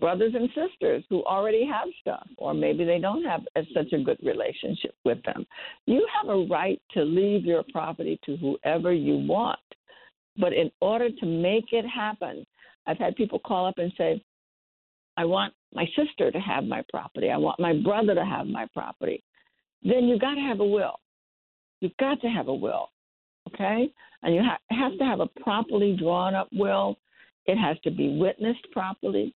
[0.00, 3.42] brothers and sisters who already have stuff, or maybe they don't have
[3.74, 5.44] such a good relationship with them.
[5.86, 9.58] You have a right to leave your property to whoever you want.
[10.38, 12.46] But in order to make it happen,
[12.86, 14.22] I've had people call up and say,
[15.16, 17.30] I want my sister to have my property.
[17.30, 19.22] I want my brother to have my property.
[19.82, 21.00] then you've got to have a will.
[21.80, 22.88] You've got to have a will,
[23.48, 23.92] okay?
[24.22, 26.96] And you ha- have to have a properly drawn up will.
[27.46, 29.34] It has to be witnessed properly.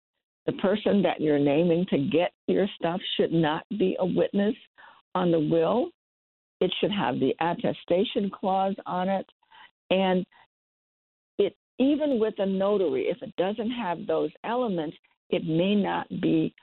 [0.47, 4.55] The person that you're naming to get your stuff should not be a witness
[5.15, 5.91] on the will.
[6.61, 9.27] It should have the attestation clause on it.
[9.91, 10.25] And
[11.81, 14.97] even with a notary, if it doesn't have those elements,
[15.31, 16.55] it may not be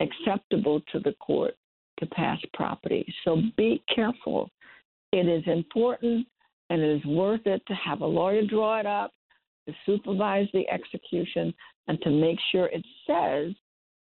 [0.00, 1.54] acceptable to the court
[2.00, 3.06] to pass property.
[3.24, 4.50] So be careful.
[5.12, 6.26] It is important
[6.68, 9.12] and it is worth it to have a lawyer draw it up,
[9.68, 11.54] to supervise the execution,
[11.86, 13.54] and to make sure it says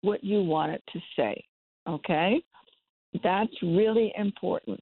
[0.01, 1.43] what you want it to say.
[1.87, 2.41] Okay?
[3.23, 4.79] That's really important.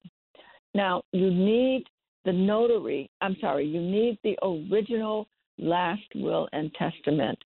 [0.74, 1.84] Now, you need
[2.24, 5.26] the notary, I'm sorry, you need the original
[5.60, 7.38] last will and testament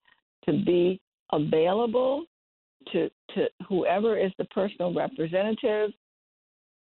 [0.44, 1.01] to be
[1.33, 2.25] available
[2.92, 5.90] to, to whoever is the personal representative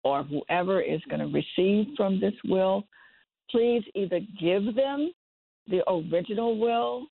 [0.03, 2.85] or whoever is going to receive from this will.
[3.51, 5.13] Please either give them
[5.69, 7.07] the original will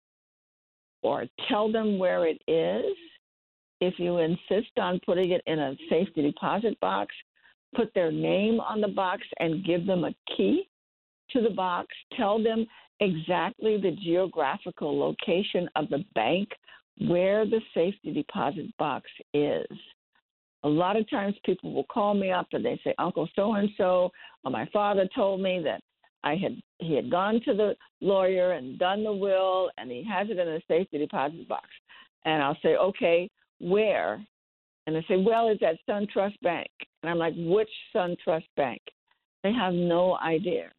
[1.02, 2.96] or tell them where it is.
[3.80, 7.14] If you insist on putting it in a safety deposit box,
[7.76, 10.68] put their name on the box and give them a key
[11.32, 11.88] to the box.
[12.16, 12.66] Tell them
[13.02, 16.50] exactly the geographical location of the bank
[17.08, 19.68] where the safety deposit box is.
[20.64, 23.70] A lot of times people will call me up and they say, Uncle so and
[23.78, 24.12] so,
[24.46, 25.82] my father told me that
[26.24, 30.28] I had he had gone to the lawyer and done the will and he has
[30.30, 31.68] it in a safety deposit box.
[32.26, 34.24] And I'll say, Okay, where?
[34.86, 36.70] And they say, Well, it's at SunTrust Bank.
[37.02, 38.82] And I'm like, Which SunTrust Bank?
[39.44, 40.70] They have no idea.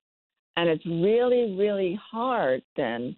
[0.57, 3.17] And it's really, really hard then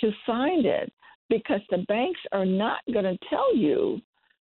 [0.00, 0.92] to find it
[1.28, 4.00] because the banks are not going to tell you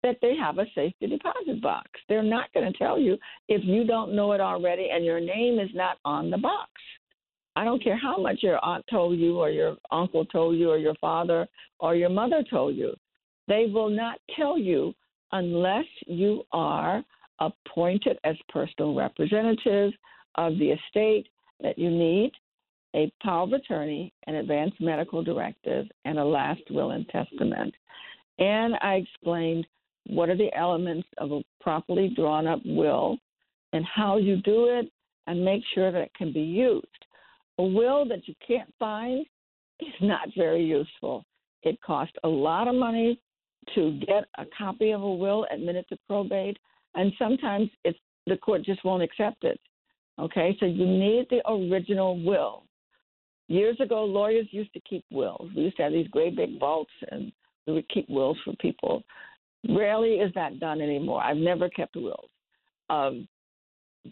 [0.04, 1.90] that they have a safety deposit box.
[2.08, 5.60] They're not going to tell you if you don't know it already and your name
[5.60, 6.70] is not on the box.
[7.56, 10.78] I don't care how much your aunt told you, or your uncle told you, or
[10.78, 11.48] your father
[11.80, 12.94] or your mother told you.
[13.48, 14.94] They will not tell you
[15.32, 17.04] unless you are
[17.40, 19.92] appointed as personal representative
[20.36, 21.28] of the estate
[21.62, 22.32] that you need
[22.96, 27.74] a power of attorney, an advance medical directive, and a last will and testament.
[28.40, 29.68] And I explained
[30.08, 33.18] what are the elements of a properly drawn up will
[33.74, 34.92] and how you do it
[35.28, 36.86] and make sure that it can be used.
[37.60, 39.26] A will that you can't find
[39.80, 41.26] is not very useful.
[41.64, 43.20] It costs a lot of money
[43.76, 46.58] to get a copy of a will admitted to probate,
[46.96, 49.60] and sometimes it's the court just won't accept it.
[50.20, 52.64] Okay, so you need the original will.
[53.48, 55.50] Years ago, lawyers used to keep wills.
[55.56, 57.32] We used to have these great big vaults, and
[57.66, 59.04] we would keep wills for people.
[59.70, 61.22] Rarely is that done anymore.
[61.24, 62.30] I've never kept wills.
[62.90, 63.28] Um,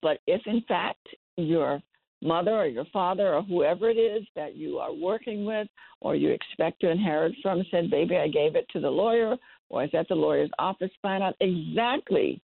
[0.02, 1.82] but if, in fact, your
[2.22, 5.68] mother or your father or whoever it is that you are working with
[6.02, 9.36] or you expect to inherit from said, Baby, I gave it to the lawyer,
[9.70, 12.42] or is at the lawyer's office, find out exactly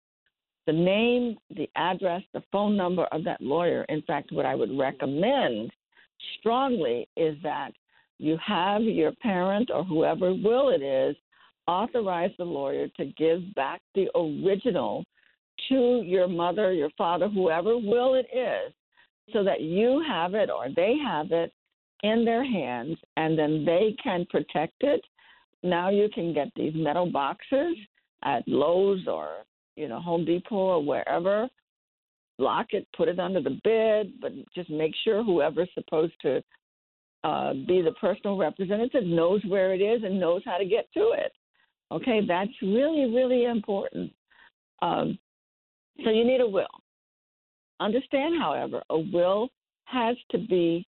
[0.66, 3.84] the name, the address, the phone number of that lawyer.
[3.88, 5.70] In fact, what I would recommend
[6.38, 7.70] strongly is that
[8.18, 11.16] you have your parent or whoever will it is
[11.66, 15.04] authorize the lawyer to give back the original
[15.68, 18.72] to your mother, your father, whoever will it is,
[19.32, 21.52] so that you have it or they have it
[22.02, 25.00] in their hands and then they can protect it.
[25.62, 27.76] Now you can get these metal boxes
[28.24, 29.44] at Lowe's or
[29.76, 31.48] you know Home Depot or wherever
[32.38, 36.42] lock it, put it under the bed, but just make sure whoever's supposed to
[37.22, 41.12] uh, be the personal representative knows where it is and knows how to get to
[41.16, 41.32] it.
[41.92, 44.12] Okay, that's really, really important.
[44.82, 45.18] Um,
[46.02, 46.66] so you need a will.
[47.80, 49.48] Understand, however, a will
[49.84, 50.86] has to be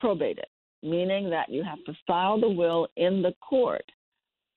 [0.00, 0.46] probated,
[0.82, 3.84] meaning that you have to file the will in the court.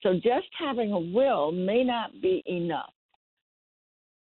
[0.04, 2.94] So just having a will may not be enough.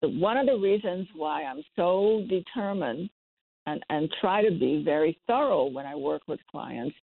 [0.02, 3.10] One of the reasons why I'm so determined
[3.66, 6.96] and, and try to be very thorough when I work with clients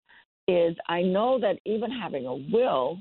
[0.48, 3.00] is I know that even having a will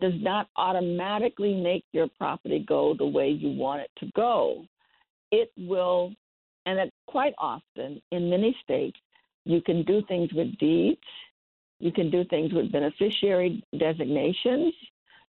[0.00, 4.64] does not automatically make your property go the way you want it to go.
[5.30, 6.12] It will,
[6.66, 8.98] and that quite often in many states,
[9.44, 11.00] you can do things with deeds,
[11.80, 14.74] you can do things with beneficiary designations,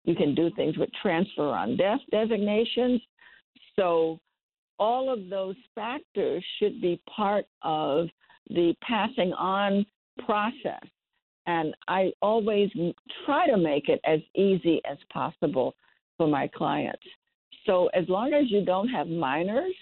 [0.05, 3.01] you can do things with transfer on death designations,
[3.75, 4.19] so
[4.79, 8.07] all of those factors should be part of
[8.49, 9.85] the passing on
[10.25, 10.81] process.
[11.45, 12.69] And I always
[13.25, 15.75] try to make it as easy as possible
[16.17, 17.03] for my clients.
[17.65, 19.73] So as long as you don't have minors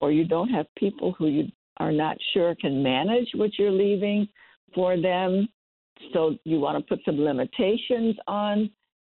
[0.00, 1.44] or you don't have people who you
[1.78, 4.28] are not sure can manage what you're leaving
[4.74, 5.48] for them,
[6.12, 8.70] so you want to put some limitations on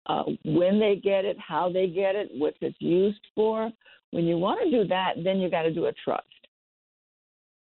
[0.06, 3.70] uh, when they get it, how they get it, what it's used for.
[4.10, 6.26] When you want to do that, then you got to do a trust.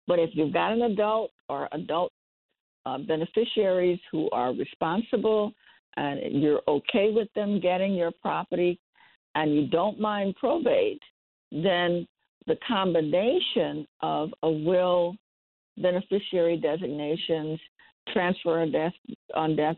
[0.07, 2.11] But if you've got an adult or adult
[2.85, 5.53] uh, beneficiaries who are responsible
[5.97, 8.79] and you're okay with them getting your property
[9.35, 11.01] and you don't mind probate,
[11.51, 12.07] then
[12.47, 15.15] the combination of a will,
[15.77, 17.59] beneficiary designations,
[18.13, 18.93] transfer on death,
[19.35, 19.75] on death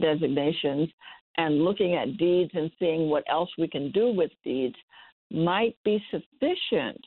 [0.00, 0.88] designations,
[1.36, 4.76] and looking at deeds and seeing what else we can do with deeds
[5.30, 7.00] might be sufficient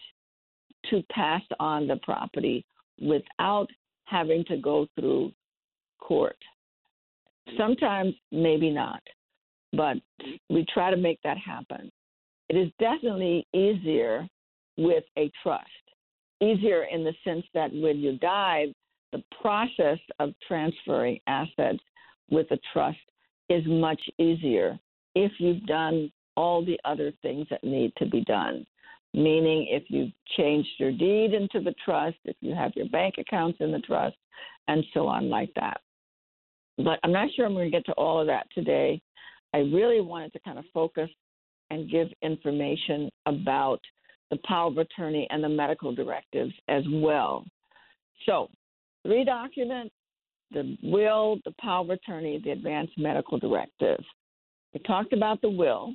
[0.89, 2.65] to pass on the property
[3.01, 3.67] without
[4.05, 5.31] having to go through
[5.99, 6.37] court.
[7.57, 9.01] Sometimes, maybe not,
[9.73, 9.97] but
[10.49, 11.91] we try to make that happen.
[12.49, 14.27] It is definitely easier
[14.77, 15.67] with a trust.
[16.41, 18.67] Easier in the sense that when you die,
[19.11, 21.79] the process of transferring assets
[22.29, 22.97] with a trust
[23.53, 24.79] is much easier
[25.15, 28.65] if you've done all the other things that need to be done.
[29.13, 33.59] Meaning, if you've changed your deed into the trust, if you have your bank accounts
[33.61, 34.15] in the trust,
[34.67, 35.81] and so on, like that.
[36.77, 38.99] But I'm not sure I'm going to get to all of that today.
[39.53, 41.09] I really wanted to kind of focus
[41.69, 43.79] and give information about
[44.31, 47.45] the power of attorney and the medical directives as well.
[48.25, 48.49] So,
[49.03, 49.93] three documents
[50.53, 53.99] the will, the power of attorney, the advance medical directive.
[54.73, 55.93] We talked about the will.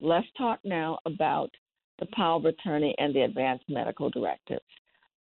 [0.00, 1.50] Let's talk now about
[1.98, 4.64] the power of attorney and the advance medical directives.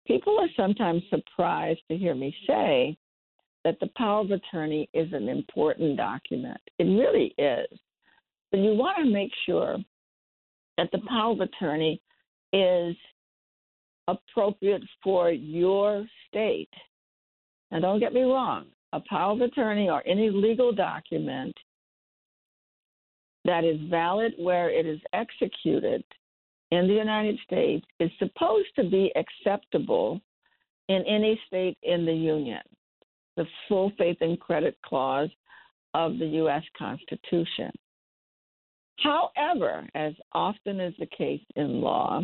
[0.06, 2.96] People are sometimes surprised to hear me say
[3.64, 6.60] that the power of attorney is an important document.
[6.78, 7.78] It really is.
[8.50, 9.78] But you want to make sure
[10.76, 12.00] that the power of attorney
[12.52, 12.94] is
[14.06, 16.68] appropriate for your state.
[17.70, 21.54] And don't get me wrong, a power of attorney or any legal document
[23.44, 26.04] that is valid where it is executed
[26.70, 30.20] in the United States is supposed to be acceptable
[30.88, 32.60] in any state in the Union.
[33.36, 35.30] The full faith and credit clause
[35.92, 36.62] of the U.S.
[36.78, 37.70] Constitution.
[38.98, 42.22] However, as often is the case in law,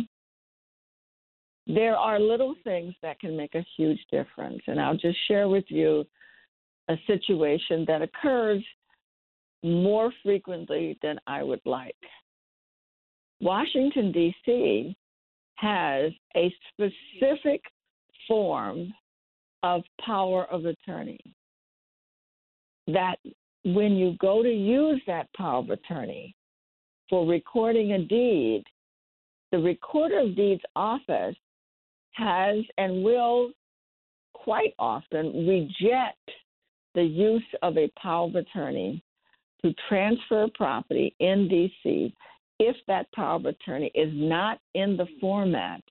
[1.67, 4.61] there are little things that can make a huge difference.
[4.67, 6.05] And I'll just share with you
[6.89, 8.63] a situation that occurs
[9.63, 11.95] more frequently than I would like.
[13.41, 14.97] Washington, D.C.
[15.57, 17.63] has a specific
[18.27, 18.93] form
[19.63, 21.21] of power of attorney
[22.87, 23.17] that
[23.65, 26.35] when you go to use that power of attorney
[27.09, 28.65] for recording a deed,
[29.53, 31.37] the recorder of deeds office
[32.13, 33.51] has and will
[34.35, 36.31] quite often reject
[36.95, 39.03] the use of a power of attorney
[39.63, 42.13] to transfer property in DC
[42.59, 45.83] if that power of attorney is not in the format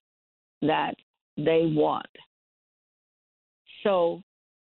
[0.62, 0.96] that
[1.38, 2.06] they want.
[3.84, 4.22] So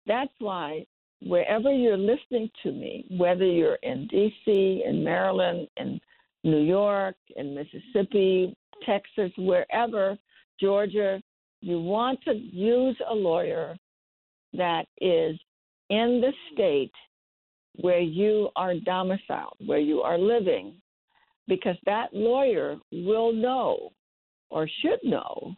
[0.07, 0.85] that's why
[1.23, 6.01] wherever you're listening to me, whether you're in DC, in Maryland, in
[6.45, 10.19] New York, in Mississippi, Texas, wherever,
[10.61, 11.21] Georgia,
[11.67, 13.77] you want to use a lawyer
[14.53, 15.37] that is
[15.91, 16.93] in the state
[17.81, 20.75] where you are domiciled, where you are living,
[21.49, 23.91] because that lawyer will know
[24.49, 25.57] or should know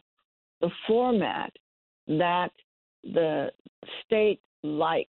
[0.61, 1.53] the format
[2.07, 2.49] that
[3.03, 3.51] the
[4.03, 5.09] state likes.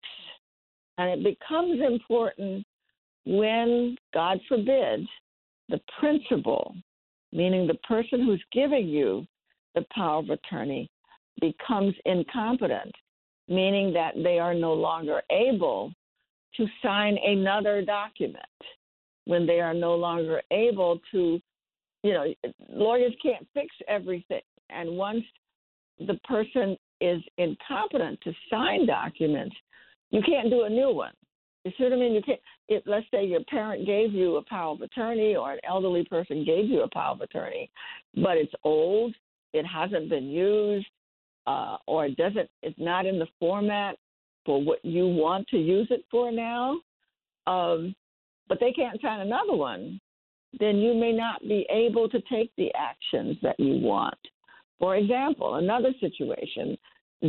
[0.96, 2.64] And it becomes important
[3.26, 5.06] when, God forbid,
[5.68, 6.74] the principal,
[7.32, 9.26] meaning the person who's giving you
[9.76, 10.90] the power of attorney,
[11.40, 12.92] becomes incompetent,
[13.46, 15.92] meaning that they are no longer able
[16.56, 18.44] to sign another document
[19.26, 21.38] when they are no longer able to,
[22.02, 22.24] you know,
[22.68, 24.40] lawyers can't fix everything.
[24.70, 25.22] And once
[25.98, 29.54] the person is incompetent to sign documents,
[30.10, 31.12] you can't do a new one.
[31.64, 32.14] You see what I mean?
[32.14, 32.40] You can't.
[32.86, 36.66] Let's say your parent gave you a power of attorney, or an elderly person gave
[36.68, 37.70] you a power of attorney,
[38.14, 39.14] but it's old,
[39.56, 40.86] it hasn't been used,
[41.46, 42.50] uh, or doesn't.
[42.62, 43.96] It's not in the format
[44.44, 46.76] for what you want to use it for now.
[47.46, 47.94] Um,
[48.48, 50.00] but they can't sign another one,
[50.58, 54.18] then you may not be able to take the actions that you want.
[54.78, 56.76] For example, another situation,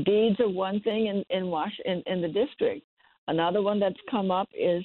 [0.05, 2.86] deeds are one thing in in, Wash, in, in the district.
[3.28, 4.84] Another one that's come up is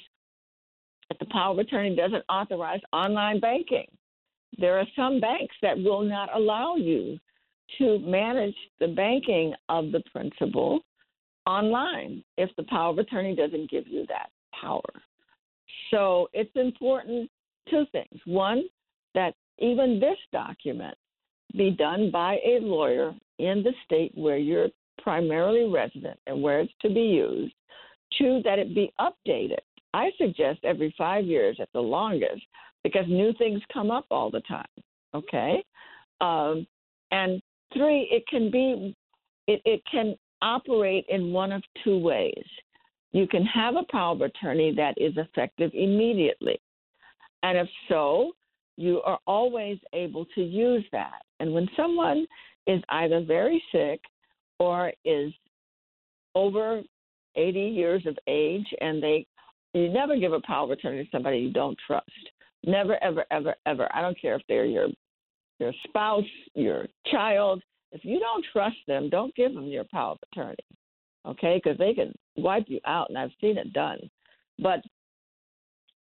[1.08, 3.86] that the power of attorney doesn't authorize online banking.
[4.58, 7.18] there are some banks that will not allow you
[7.78, 10.80] to manage the banking of the principal
[11.46, 14.82] online if the power of attorney doesn't give you that power.
[15.90, 17.30] So it's important
[17.70, 18.20] two things.
[18.24, 18.64] One,
[19.14, 20.96] that even this document
[21.56, 24.68] be done by a lawyer in the state where you're
[25.02, 27.54] primarily resident and where it's to be used.
[28.18, 29.58] Two, that it be updated.
[29.94, 32.42] I suggest every five years at the longest
[32.82, 34.64] because new things come up all the time.
[35.14, 35.62] Okay?
[36.20, 36.66] Um,
[37.10, 37.42] and
[37.74, 38.96] three, it can be,
[39.46, 42.44] it, it can operate in one of two ways.
[43.12, 46.60] You can have a power of attorney that is effective immediately.
[47.42, 48.32] And if so,
[48.76, 51.20] you are always able to use that.
[51.40, 52.26] And when someone
[52.66, 54.00] is either very sick
[54.58, 55.32] or is
[56.34, 56.82] over
[57.34, 59.26] 80 years of age and they
[59.74, 62.10] you never give a power of attorney to somebody you don't trust.
[62.64, 63.88] Never, ever, ever, ever.
[63.94, 64.88] I don't care if they're your
[65.62, 67.62] your spouse, your child.
[67.92, 70.56] If you don't trust them, don't give them your power of attorney.
[71.24, 73.98] Okay, because they can wipe you out, and I've seen it done.
[74.58, 74.80] But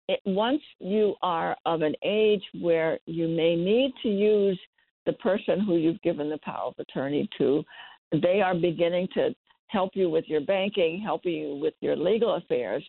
[0.07, 4.59] it, once you are of an age where you may need to use
[5.07, 7.63] the person who you've given the power of attorney to,
[8.11, 9.33] they are beginning to
[9.67, 12.83] help you with your banking, helping you with your legal affairs,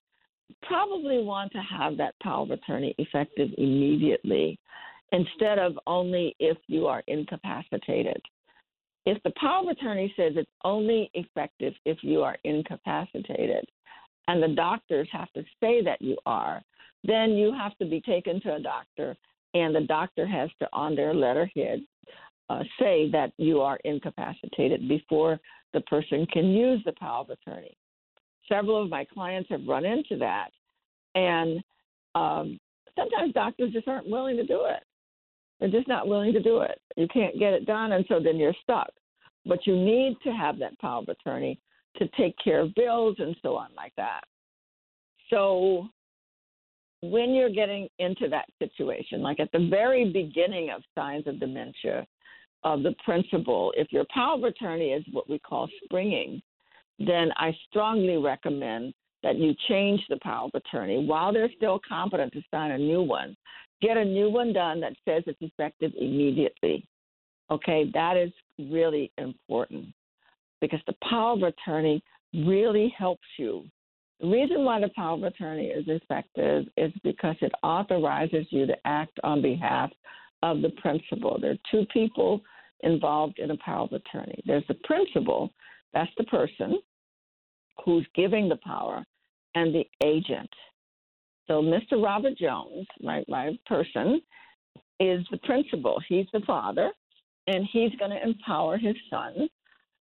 [0.63, 4.59] probably want to have that power of attorney effective immediately
[5.13, 8.21] instead of only if you are incapacitated.
[9.07, 13.65] If the power of attorney says it's only effective if you are incapacitated,
[14.29, 16.63] and the doctors have to say that you are,
[17.03, 19.17] then you have to be taken to a doctor,
[19.55, 21.81] and the doctor has to, on their letterhead,
[22.51, 25.41] uh, say that you are incapacitated before
[25.73, 27.77] the person can use the power of attorney.
[28.49, 30.51] Several of my clients have run into that,
[31.15, 31.63] and
[32.15, 32.59] um,
[32.97, 34.83] sometimes doctors just aren't willing to do it.
[35.61, 36.81] They're just not willing to do it.
[36.97, 38.91] You can't get it done, and so then you're stuck.
[39.47, 41.61] But you need to have that power of attorney
[41.97, 44.23] to take care of bills and so on, like that.
[45.29, 45.89] So
[47.03, 52.07] when you're getting into that situation, like at the very beginning of signs of dementia,
[52.63, 56.43] of the principal, if your power of attorney is what we call springing,
[56.99, 58.93] then I strongly recommend
[59.23, 63.03] that you change the power of attorney while they're still competent to sign a new
[63.03, 63.37] one.
[63.83, 66.87] Get a new one done that says it's effective immediately.
[67.51, 69.87] Okay, that is really important
[70.61, 72.03] because the power of attorney
[72.33, 73.65] really helps you.
[74.21, 78.77] The reason why the power of attorney is effective is because it authorizes you to
[78.85, 79.91] act on behalf
[80.43, 81.39] of the principal.
[81.41, 82.43] There are two people
[82.83, 84.43] involved in a power of attorney.
[84.47, 85.51] There's the principal,
[85.95, 86.79] that's the person
[87.85, 89.05] who's giving the power,
[89.55, 90.51] and the agent.
[91.47, 92.03] So Mr.
[92.03, 94.21] Robert Jones, my, my person,
[95.01, 96.01] is the principal.
[96.09, 96.91] He's the father,
[97.47, 99.49] and he's going to empower his son,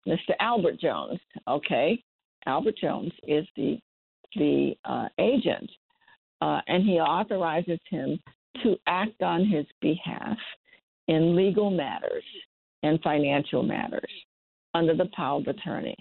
[0.07, 0.31] Mr.
[0.39, 1.19] Albert Jones.
[1.47, 2.03] Okay,
[2.45, 3.79] Albert Jones is the
[4.35, 5.69] the uh, agent,
[6.41, 8.19] uh, and he authorizes him
[8.61, 10.37] to act on his behalf
[11.07, 12.23] in legal matters
[12.83, 14.11] and financial matters
[14.73, 15.95] under the power of attorney.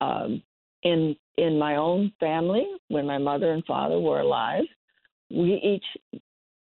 [0.00, 0.42] Um,
[0.82, 4.64] in in my own family, when my mother and father were alive,
[5.30, 6.20] we each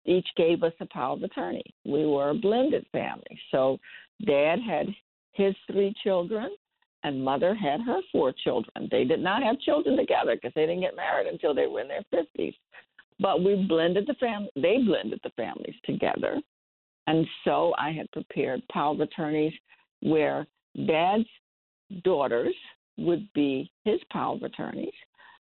[0.05, 1.63] each gave us a power of attorney.
[1.83, 3.39] We were a blended family.
[3.51, 3.79] So
[4.25, 4.87] dad had
[5.33, 6.55] his three children
[7.03, 8.87] and mother had her four children.
[8.91, 11.87] They did not have children together because they didn't get married until they were in
[11.87, 12.55] their 50s.
[13.19, 16.41] But we blended the family, they blended the families together.
[17.07, 19.53] And so I had prepared power of attorneys
[20.01, 20.47] where
[20.87, 21.27] dad's
[22.03, 22.55] daughters
[22.97, 24.93] would be his power of attorneys,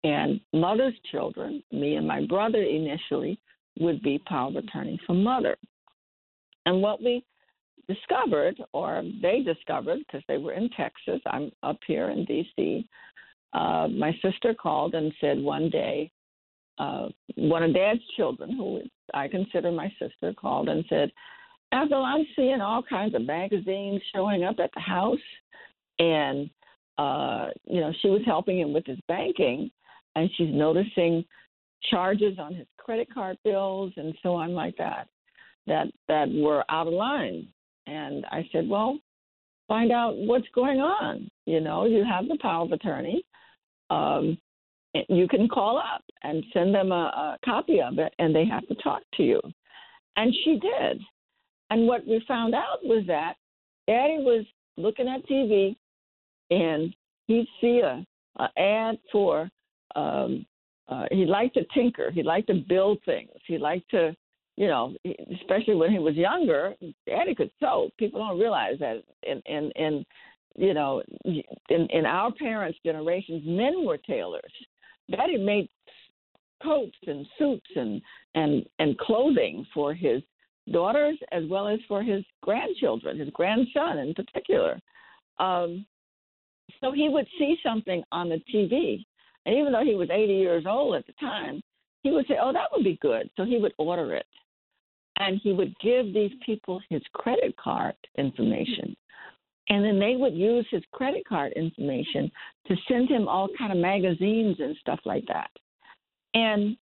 [0.03, 3.39] and mother's children, me and my brother initially,
[3.79, 5.57] would be power of attorney for mother.
[6.65, 7.23] And what we
[7.87, 12.87] discovered, or they discovered, because they were in Texas, I'm up here in D.C.
[13.53, 16.11] Uh, my sister called and said one day,
[16.77, 18.81] uh, one of Dad's children, who
[19.13, 21.11] I consider my sister, called and said,
[21.71, 25.17] Ethel, I'm seeing all kinds of magazines showing up at the house,
[25.99, 26.49] and
[26.97, 29.69] uh, you know, she was helping him with his banking,
[30.15, 31.25] and she's noticing
[31.89, 35.07] charges on his credit card bills and so on like that
[35.67, 37.47] that that were out of line.
[37.87, 38.99] And I said, well,
[39.67, 41.29] find out what's going on.
[41.45, 43.23] You know, you have the power of attorney.
[43.89, 44.37] Um,
[45.09, 48.65] you can call up and send them a, a copy of it, and they have
[48.67, 49.41] to talk to you.
[50.15, 51.01] And she did.
[51.69, 53.33] And what we found out was that
[53.87, 54.45] Daddy was
[54.77, 55.75] looking at TV
[56.49, 56.93] and
[57.27, 58.05] he'd see a,
[58.37, 59.49] a ad for
[59.95, 60.45] um,
[60.87, 62.11] uh, he liked to tinker.
[62.11, 63.31] He liked to build things.
[63.47, 64.15] He liked to
[64.57, 64.93] you know,
[65.41, 66.75] especially when he was younger,
[67.05, 67.89] Daddy could sew.
[67.97, 70.05] People don't realize that in in in
[70.55, 74.51] you know in in our parents' generations, men were tailors.
[75.11, 75.69] Daddy made
[76.63, 78.01] coats and suits and
[78.35, 80.21] and and clothing for his
[80.71, 84.79] daughters as well as for his grandchildren, his grandson in particular.
[85.37, 85.85] Um,
[86.81, 89.05] so he would see something on the TV,
[89.45, 91.61] and even though he was 80 years old at the time,
[92.03, 94.27] he would say, "Oh, that would be good." So he would order it.
[95.17, 98.95] And he would give these people his credit card information.
[99.69, 102.31] And then they would use his credit card information
[102.67, 105.49] to send him all kind of magazines and stuff like that.
[106.33, 106.77] And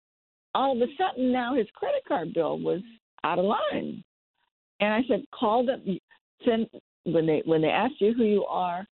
[0.55, 2.81] all of a sudden now his credit card bill was
[3.25, 4.03] out of line.
[4.81, 5.99] And i said call them
[6.45, 6.69] send
[7.05, 8.87] when they when they ask you who you are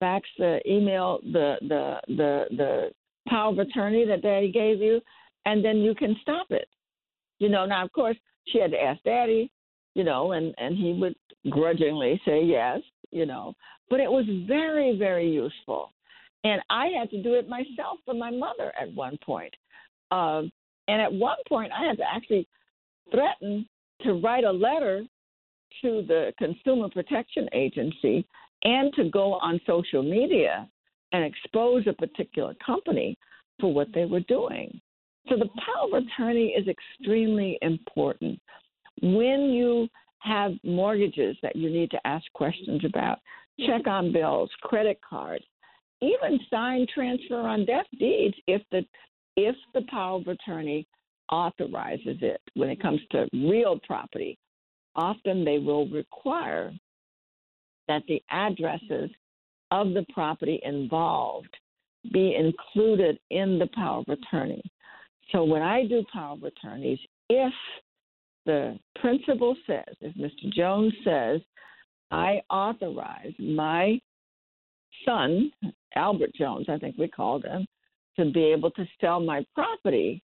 [0.00, 2.90] fax the email the the the the
[3.28, 5.00] power of attorney that daddy gave you
[5.44, 6.68] and then you can stop it
[7.38, 8.16] you know now of course
[8.52, 9.50] she had to ask daddy,
[9.94, 11.14] you know, and and he would
[11.50, 12.80] grudgingly say yes,
[13.10, 13.54] you know.
[13.90, 15.92] But it was very very useful,
[16.44, 19.54] and I had to do it myself for my mother at one point.
[20.10, 20.50] Um,
[20.88, 22.48] and at one point, I had to actually
[23.10, 23.68] threaten
[24.02, 25.04] to write a letter
[25.82, 28.26] to the Consumer Protection Agency
[28.64, 30.68] and to go on social media
[31.12, 33.16] and expose a particular company
[33.60, 34.80] for what they were doing.
[35.28, 38.40] So the power of attorney is extremely important.
[39.02, 39.88] When you
[40.20, 43.18] have mortgages that you need to ask questions about,
[43.66, 45.44] check on bills, credit cards,
[46.00, 48.84] even sign transfer on death deeds if the
[49.36, 50.86] if the power of attorney
[51.30, 54.36] authorizes it when it comes to real property.
[54.96, 56.72] Often they will require
[57.88, 59.10] that the addresses
[59.70, 61.54] of the property involved
[62.12, 64.62] be included in the power of attorney.
[65.32, 67.52] So when I do power of attorneys, if
[68.46, 70.52] the principal says, if Mr.
[70.52, 71.40] Jones says,
[72.10, 74.00] I authorize my
[75.04, 75.50] son,
[75.94, 77.66] Albert Jones, I think we called him,
[78.16, 80.22] to be able to sell my property,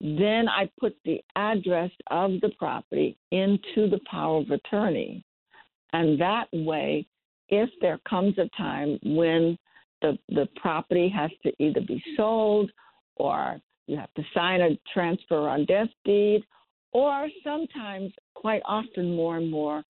[0.00, 5.24] then I put the address of the property into the power of attorney.
[5.94, 7.06] And that way,
[7.48, 9.56] if there comes a time when
[10.02, 12.70] the, the property has to either be sold
[13.14, 16.42] or you have to sign a transfer on death deed,
[16.92, 19.82] or sometimes, quite often, more and more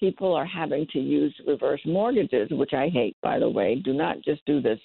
[0.00, 3.76] people are having to use reverse mortgages, which I hate, by the way.
[3.76, 4.80] Do not just do this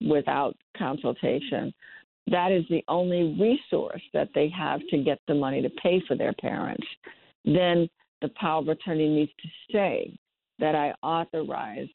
[0.00, 1.72] without consultation.
[2.26, 6.16] That is the only resource that they have to get the money to pay for
[6.16, 6.86] their parents.
[7.44, 7.88] Then
[8.22, 10.16] the power of attorney needs to say
[10.58, 11.88] that I authorize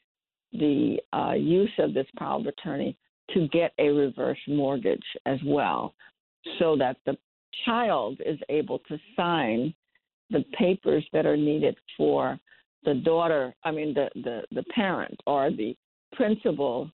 [0.52, 2.98] the uh, use of this power of attorney
[3.34, 5.94] to get a reverse mortgage as well,
[6.60, 7.18] so that the
[7.66, 9.74] child is able to sign
[10.30, 12.40] the papers that are needed for
[12.84, 15.76] the daughter, I mean, the, the, the parent or the
[16.14, 16.90] principal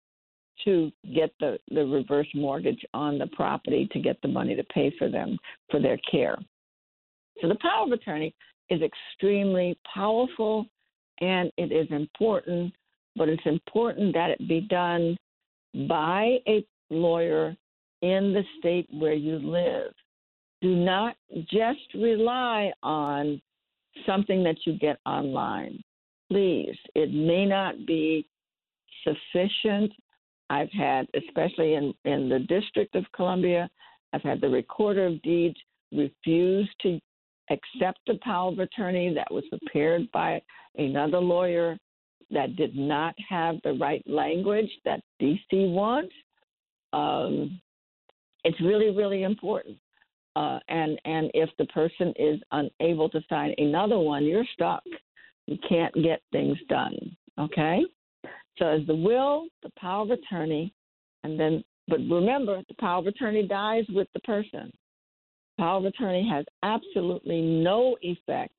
[0.65, 4.93] to get the, the reverse mortgage on the property to get the money to pay
[4.97, 5.37] for them
[5.69, 6.37] for their care.
[7.41, 8.33] So the power of attorney
[8.69, 10.65] is extremely powerful
[11.21, 12.73] and it is important,
[13.15, 15.17] but it's important that it be done
[15.87, 17.55] by a lawyer
[18.01, 19.91] in the state where you live.
[20.61, 21.15] Do not
[21.51, 23.41] just rely on
[24.05, 25.81] something that you get online.
[26.31, 28.27] Please, it may not be
[29.03, 29.91] sufficient.
[30.49, 33.69] I've had, especially in, in the District of Columbia,
[34.13, 35.57] I've had the recorder of deeds
[35.91, 36.99] refuse to
[37.49, 40.41] accept the power of attorney that was prepared by
[40.77, 41.77] another lawyer
[42.31, 46.13] that did not have the right language that DC wants,
[46.93, 47.59] um,
[48.43, 49.77] it's really, really important.
[50.35, 54.83] Uh, and and if the person is unable to sign another one, you're stuck.
[55.45, 56.95] You can't get things done.
[57.39, 57.83] Okay.
[58.57, 60.73] So as the will, the power of attorney,
[61.23, 64.71] and then but remember, the power of attorney dies with the person.
[65.57, 68.55] Power of attorney has absolutely no effect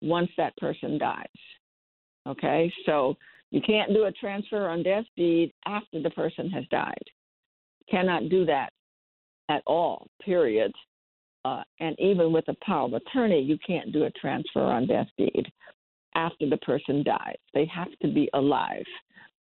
[0.00, 1.26] once that person dies.
[2.26, 3.16] Okay, so
[3.50, 7.02] you can't do a transfer on death deed after the person has died.
[7.90, 8.70] Cannot do that
[9.48, 10.72] at all, period.
[11.44, 15.08] Uh, and even with a power of attorney, you can't do a transfer on death
[15.16, 15.46] deed
[16.14, 17.36] after the person dies.
[17.54, 18.84] They have to be alive.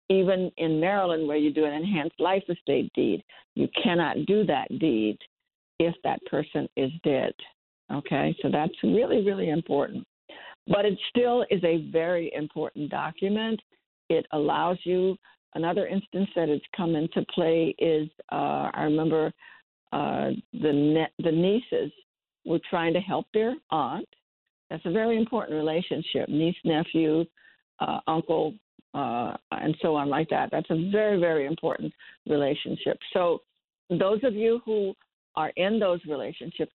[0.08, 3.22] Even in Maryland, where you do an enhanced life estate deed,
[3.56, 5.18] you cannot do that deed
[5.78, 7.32] if that person is dead.
[7.92, 10.06] Okay, so that's really, really important.
[10.66, 13.60] But it still is a very important document.
[14.10, 15.16] It allows you.
[15.54, 19.32] Another instance that has come into play is uh, I remember
[19.92, 21.90] uh, the ne- the nieces
[22.44, 24.08] were trying to help their aunt.
[24.68, 27.24] That's a very important relationship, niece, nephew,
[27.80, 28.54] uh, uncle,
[28.92, 30.50] uh, and so on, like that.
[30.50, 31.92] That's a very, very important
[32.26, 32.98] relationship.
[33.14, 33.40] So,
[33.88, 34.94] those of you who
[35.36, 36.72] are in those relationships,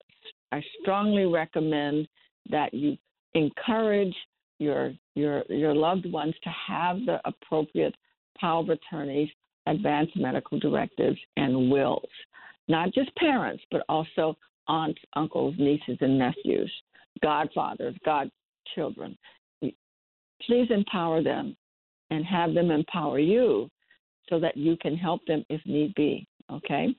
[0.52, 2.08] I strongly recommend
[2.50, 2.98] that you
[3.34, 4.16] encourage
[4.60, 7.96] your your your loved ones to have the appropriate
[8.40, 9.30] power of attorneys,
[9.68, 12.10] advance medical directives, and wills.
[12.68, 14.38] Not just parents, but also
[14.68, 16.72] aunts, uncles, nieces, and nephews,
[17.22, 19.18] godfathers, godchildren.
[19.62, 21.56] Please empower them
[22.10, 23.70] and have them empower you
[24.30, 26.28] so that you can help them if need be.
[26.52, 26.96] Okay?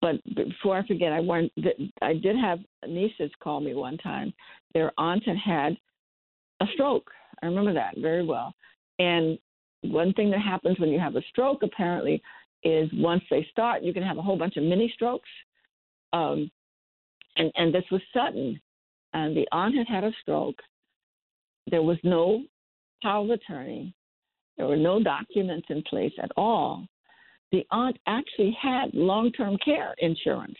[0.00, 1.52] But before I forget, I want
[2.00, 4.32] I did have nieces call me one time.
[4.72, 5.76] Their aunt had had
[6.60, 7.10] a stroke.
[7.42, 8.54] I remember that very well.
[8.98, 9.38] And
[9.82, 12.22] one thing that happens when you have a stroke, apparently,
[12.62, 15.28] is once they start, you can have a whole bunch of mini strokes.
[16.12, 16.50] Um,
[17.36, 18.60] and and this was sudden,
[19.12, 20.60] and the aunt had had a stroke.
[21.70, 22.42] There was no
[23.02, 23.94] power of attorney.
[24.56, 26.86] There were no documents in place at all.
[27.52, 30.58] The aunt actually had long-term care insurance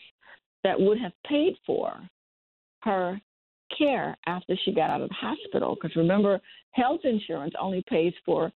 [0.63, 2.01] that would have paid for
[2.81, 3.19] her
[3.77, 5.75] care after she got out of the hospital.
[5.75, 6.39] Because remember,
[6.71, 8.51] health insurance only pays for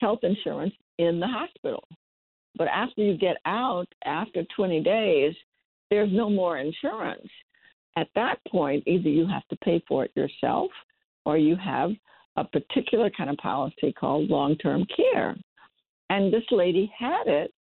[0.00, 1.84] health insurance in the hospital.
[2.56, 5.34] But after you get out, after 20 days,
[5.90, 7.28] there's no more insurance.
[7.96, 10.70] At that point, either you have to pay for it yourself
[11.24, 11.90] or you have
[12.36, 15.36] a particular kind of policy called long term care.
[16.10, 17.52] And this lady had it,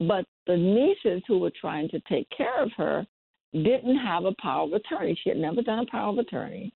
[0.00, 3.06] but the nieces who were trying to take care of her
[3.52, 5.18] didn't have a power of attorney.
[5.22, 6.72] She had never done a power of attorney.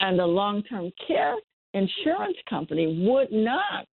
[0.00, 1.36] And the long term care
[1.74, 3.86] insurance company would not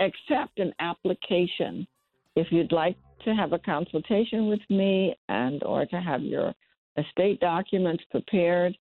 [0.00, 1.86] accept an application.
[2.34, 6.52] If you'd like to have a consultation with me and or to have your
[6.96, 8.76] estate documents prepared,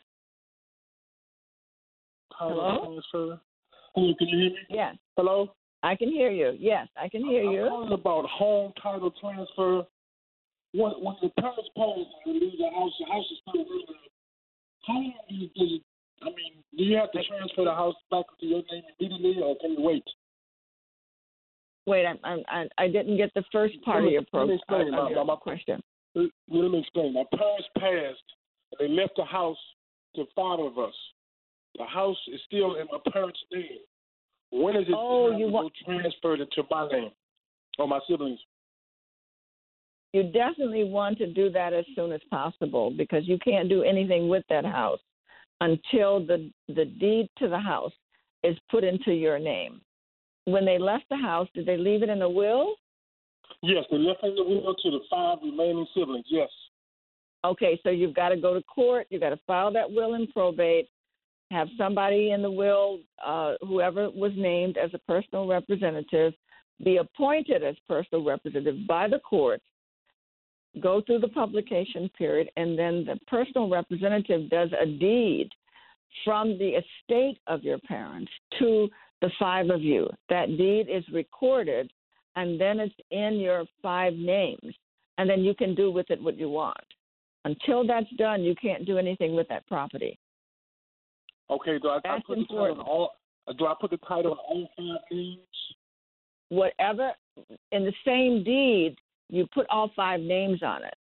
[2.38, 3.00] Hello?
[3.12, 4.56] Hello, can you hear me?
[4.70, 4.96] Yes.
[5.16, 5.52] Hello?
[5.82, 6.56] I can hear you.
[6.58, 7.66] Yes, I can hear I'm you.
[7.68, 9.84] calling about home title transfer.
[10.72, 13.96] When, when the parents pass and leave the house, the house is still living
[14.86, 15.80] how long do you, do you,
[16.22, 19.56] I mean, do you have to transfer the house back to your name immediately, or
[19.60, 20.04] can you wait?
[21.86, 24.56] Wait, I, I, I didn't get the first part of your, pro- let me uh,
[24.56, 25.82] explain, my- your my- question.
[26.14, 27.14] Let me explain.
[27.14, 28.24] My parents passed,
[28.72, 29.58] and they left the house
[30.16, 30.94] to five of us.
[31.78, 33.78] The house is still in my parents' name.
[34.50, 37.12] When is it Oh, you to want- transferred into my name
[37.78, 38.40] or my siblings?
[40.12, 44.28] You definitely want to do that as soon as possible because you can't do anything
[44.28, 45.00] with that house
[45.60, 47.92] until the the deed to the house
[48.42, 49.80] is put into your name.
[50.46, 52.76] When they left the house, did they leave it in a will?
[53.62, 56.26] Yes, they left in the will to the five remaining siblings.
[56.30, 56.48] Yes.
[57.44, 59.06] Okay, so you've got to go to court.
[59.10, 60.88] You've got to file that will in probate.
[61.50, 66.34] Have somebody in the will, uh, whoever was named as a personal representative,
[66.84, 69.62] be appointed as personal representative by the court.
[70.80, 75.48] Go through the publication period, and then the personal representative does a deed
[76.24, 78.88] from the estate of your parents to
[79.22, 80.08] the five of you.
[80.28, 81.90] That deed is recorded,
[82.36, 84.74] and then it's in your five names.
[85.18, 86.76] and then you can do with it what you want.
[87.44, 90.18] Until that's done, you can't do anything with that property.
[91.50, 93.10] Okay, do I, I That's put the title on all?
[93.56, 95.38] Do I put the title on all five names?
[96.50, 97.12] Whatever
[97.72, 98.96] in the same deed,
[99.28, 100.94] you put all five names on it.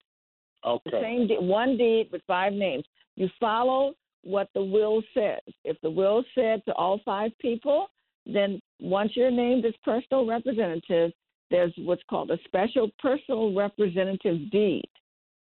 [0.63, 1.01] The Okay.
[1.01, 2.85] same deed, one deed with five names.
[3.15, 3.93] You follow
[4.23, 5.41] what the will says.
[5.63, 7.87] If the will said to all five people,
[8.25, 11.11] then once you're named as personal representative,
[11.51, 14.89] there's what's called a special personal representative deed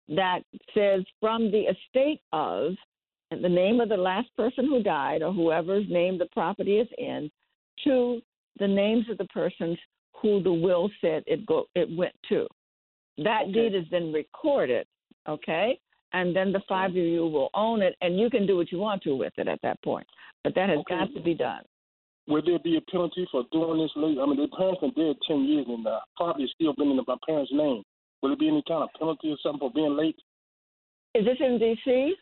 [0.10, 0.40] that
[0.74, 2.74] says from the estate of
[3.36, 6.88] and the name of the last person who died or whoever's name the property is
[6.98, 7.30] in
[7.84, 8.22] to
[8.60, 9.78] the names of the persons
[10.22, 12.48] who the will said it go it went to.
[13.18, 13.70] That Okay.
[13.70, 14.88] deed is then recorded,
[15.28, 15.78] okay?
[16.14, 18.80] And then the five of you will own it and you can do what you
[18.80, 20.08] want to with it at that point.
[20.44, 20.96] But that has Okay.
[20.96, 21.64] got to be done.
[22.28, 24.18] Will there be a penalty for doing this late?
[24.18, 27.18] I mean, their parents been dead ten years, and the property still been in my
[27.28, 27.84] parents' name.
[28.22, 30.18] Will there be any kind of penalty or something for being late?
[31.14, 32.16] Is this in DC?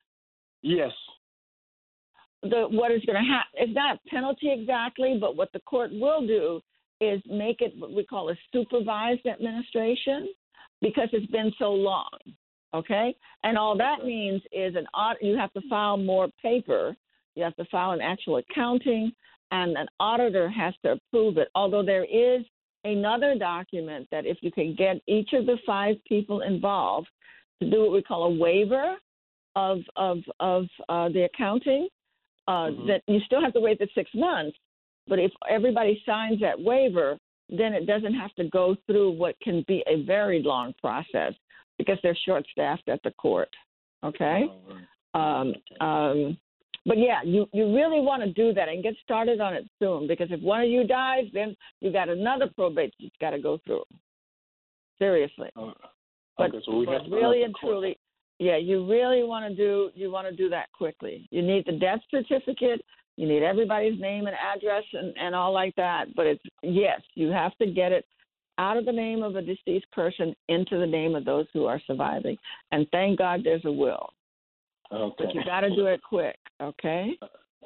[0.64, 0.92] Yes.
[2.42, 5.92] the what is going to happen it's not a penalty exactly but what the court
[5.94, 6.62] will do
[7.02, 10.30] is make it what we call a supervised administration
[10.82, 12.10] because it's been so long
[12.74, 13.16] okay?
[13.44, 16.96] And all that means is an audit you have to file more paper
[17.36, 19.12] you have to file an actual accounting
[19.52, 21.50] and an auditor has to approve it.
[21.56, 22.44] Although there is
[22.84, 27.08] another document that if you can get each of the five people involved
[27.62, 28.96] to do what we call a waiver
[29.56, 31.88] of of of uh, the accounting
[32.48, 32.88] uh, Mhm.
[32.88, 34.58] that you still have to wait the six months.
[35.08, 37.18] But if everybody signs that waiver,
[37.50, 41.34] then it doesn't have to go through what can be a very long process
[41.78, 43.50] because they're short staffed at the court.
[44.04, 44.50] Okay.
[45.14, 46.38] Um, um,
[46.86, 50.08] but yeah, you, you really want to do that and get started on it soon
[50.08, 53.58] because if one of you dies, then you got another probate you've got to go
[53.66, 53.84] through.
[55.00, 55.50] Seriously.
[55.56, 55.74] Oh,
[56.38, 57.72] But, okay, so we but have to really and court.
[57.72, 57.98] truly,
[58.40, 61.28] yeah, you really want to do you want to do that quickly.
[61.32, 62.84] You need the death certificate.
[63.16, 66.06] You need everybody's name and address and, and all like that.
[66.16, 68.06] But it's yes, you have to get it
[68.58, 71.82] out of the name of a deceased person into the name of those who are
[71.88, 72.38] surviving.
[72.72, 74.10] And thank God there's a will.
[74.92, 75.26] Okay.
[75.26, 77.18] But you got to do it quick, okay?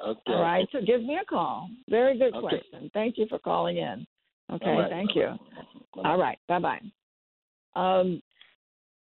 [0.06, 0.20] Okay.
[0.32, 0.66] All right.
[0.72, 1.68] So give me a call.
[1.88, 2.40] Very good Okay.
[2.40, 2.90] question.
[2.94, 4.06] Thank you for calling in.
[4.50, 4.76] Okay.
[4.78, 4.90] Right.
[4.90, 5.34] Thank you.
[6.04, 6.38] All right.
[6.48, 6.80] Bye bye.
[7.74, 8.22] Um,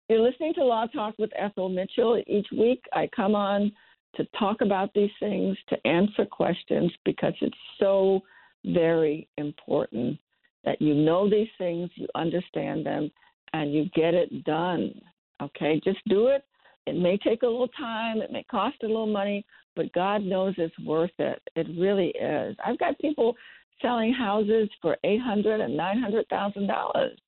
[0.10, 2.22] you're listening to Law Talk with Ethel Mitchell.
[2.28, 3.72] Each week I come on
[4.16, 8.22] to talk about these things, to answer questions, because it's so
[8.66, 10.18] very important
[10.64, 13.12] that you know these things, you understand them,
[13.53, 14.93] and you get it done.
[15.41, 15.82] Okay?
[15.84, 16.43] Just do it.
[16.86, 19.45] It may take a little time, it may cost a little money,
[19.76, 21.41] but God knows it's worth it.
[21.58, 22.55] It really is.
[22.66, 23.36] I've got people
[23.82, 27.20] selling houses for eight hundred and nine hundred thousand dollars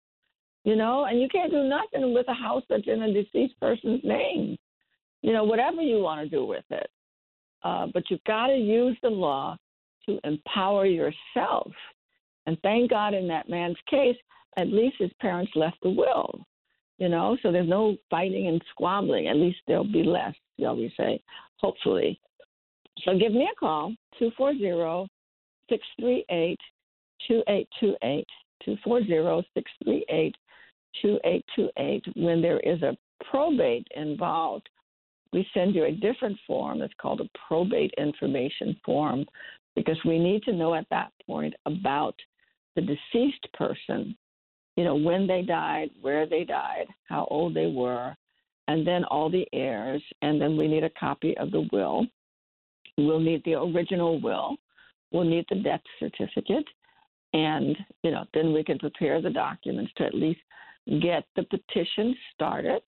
[0.64, 4.02] you know, and you can't do nothing with a house that's in a deceased person's
[4.04, 4.58] name.
[5.22, 6.90] You know, whatever you want to do with it.
[7.64, 9.58] Uh, but you've got to use the law
[10.06, 11.72] to empower yourself.
[12.46, 14.16] And thank God in that man's case,
[14.58, 16.46] at least his parents left a will,
[16.98, 19.28] you know, so there's no fighting and squabbling.
[19.28, 21.22] At least there'll be less, shall we say,
[21.58, 22.20] hopefully.
[23.06, 25.08] So give me a call, 240
[25.70, 26.60] 638
[27.28, 28.26] 2828.
[28.66, 30.36] 240 638
[31.02, 32.04] 2828.
[32.16, 32.98] When there is a
[33.30, 34.70] probate involved,
[35.32, 36.82] we send you a different form.
[36.82, 39.26] It's called a probate information form
[39.76, 42.16] because we need to know at that point about
[42.76, 44.16] the deceased person,
[44.76, 48.16] you know, when they died, where they died, how old they were,
[48.68, 50.02] and then all the heirs.
[50.22, 52.06] And then we need a copy of the will.
[52.98, 54.58] We'll need the original will.
[55.12, 56.66] We'll need the death certificate
[57.34, 60.40] and you know then we can prepare the documents to at least
[61.02, 62.82] get the petition started.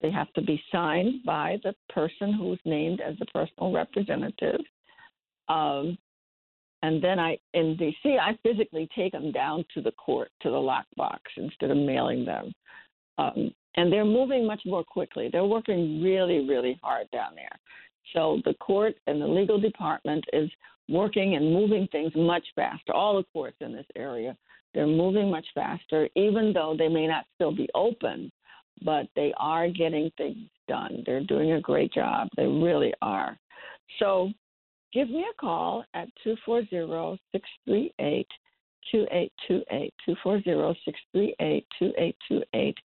[0.00, 4.60] They have to be signed by the person who's named as the personal representative.
[5.48, 5.98] Um,
[6.82, 10.56] and then i in dc i physically take them down to the court to the
[10.56, 12.52] lockbox instead of mailing them.
[13.18, 15.28] Um, and they're moving much more quickly.
[15.30, 17.58] They're working really really hard down there.
[18.14, 20.50] So the court and the legal department is
[20.88, 22.92] working and moving things much faster.
[22.92, 24.36] All the courts in this area,
[24.74, 28.30] they're moving much faster, even though they may not still be open,
[28.84, 31.02] but they are getting things done.
[31.04, 32.28] They're doing a great job.
[32.36, 33.38] They really are.
[33.98, 34.30] So
[34.92, 38.26] give me a call at 240 638
[38.92, 39.94] 2828.
[40.06, 42.78] 240 638 2828.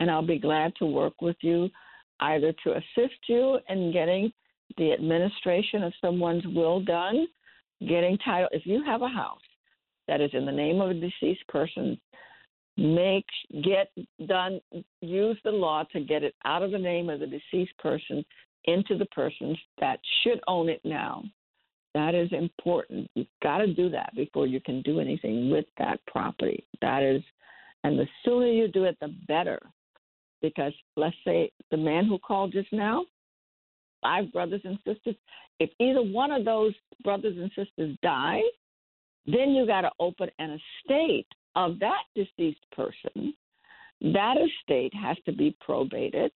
[0.00, 1.68] And I'll be glad to work with you
[2.20, 4.32] either to assist you in getting
[4.78, 7.26] the administration of someone's will done,
[7.80, 8.48] getting title.
[8.52, 9.40] If you have a house
[10.08, 11.98] that is in the name of a deceased person,
[12.76, 13.26] make
[13.64, 13.90] get
[14.26, 14.60] done
[15.00, 18.24] use the law to get it out of the name of the deceased person
[18.66, 21.22] into the persons that should own it now.
[21.94, 23.10] That is important.
[23.14, 26.66] You've got to do that before you can do anything with that property.
[26.82, 27.22] That is
[27.84, 29.60] and the sooner you do it the better.
[30.42, 33.04] Because let's say the man who called just now
[34.02, 35.16] five brothers and sisters
[35.58, 38.42] if either one of those brothers and sisters die
[39.26, 43.34] then you got to open an estate of that deceased person.
[44.00, 46.30] That estate has to be probated,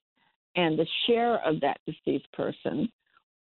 [0.57, 2.91] and the share of that deceased person,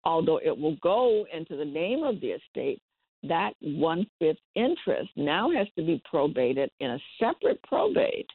[0.03, 2.81] although it will go into the name of the estate,
[3.23, 8.29] that one fifth interest now has to be probated in a separate probate,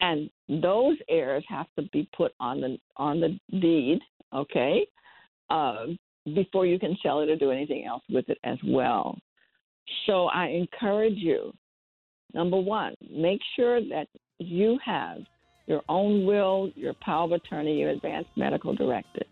[0.00, 4.00] and those heirs have to be put on the on the deed,
[4.34, 4.84] okay,
[5.50, 5.86] uh,
[6.34, 9.16] before you can sell it or do anything else with it as well.
[10.06, 11.52] So I encourage you
[12.34, 14.08] Number one, make sure that
[14.38, 15.18] you have
[15.66, 19.26] your own will, your power of attorney, your advanced medical directive.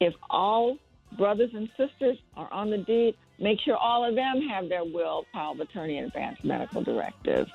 [0.00, 0.76] If all
[1.16, 5.24] brothers and sisters are on the deed, make sure all of them have their will,
[5.32, 7.48] power of attorney, and advanced medical directive.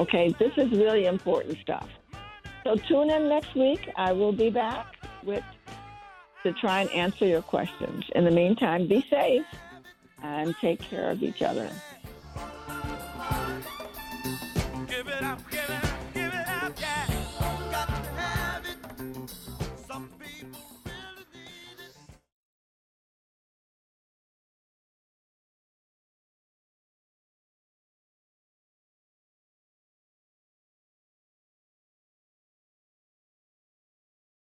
[0.00, 1.88] Okay, this is really important stuff.
[2.64, 3.88] So tune in next week.
[3.96, 4.86] I will be back
[5.24, 5.44] with
[6.42, 8.04] to try and answer your questions.
[8.14, 9.44] In the meantime, be safe
[10.22, 11.70] and take care of each other.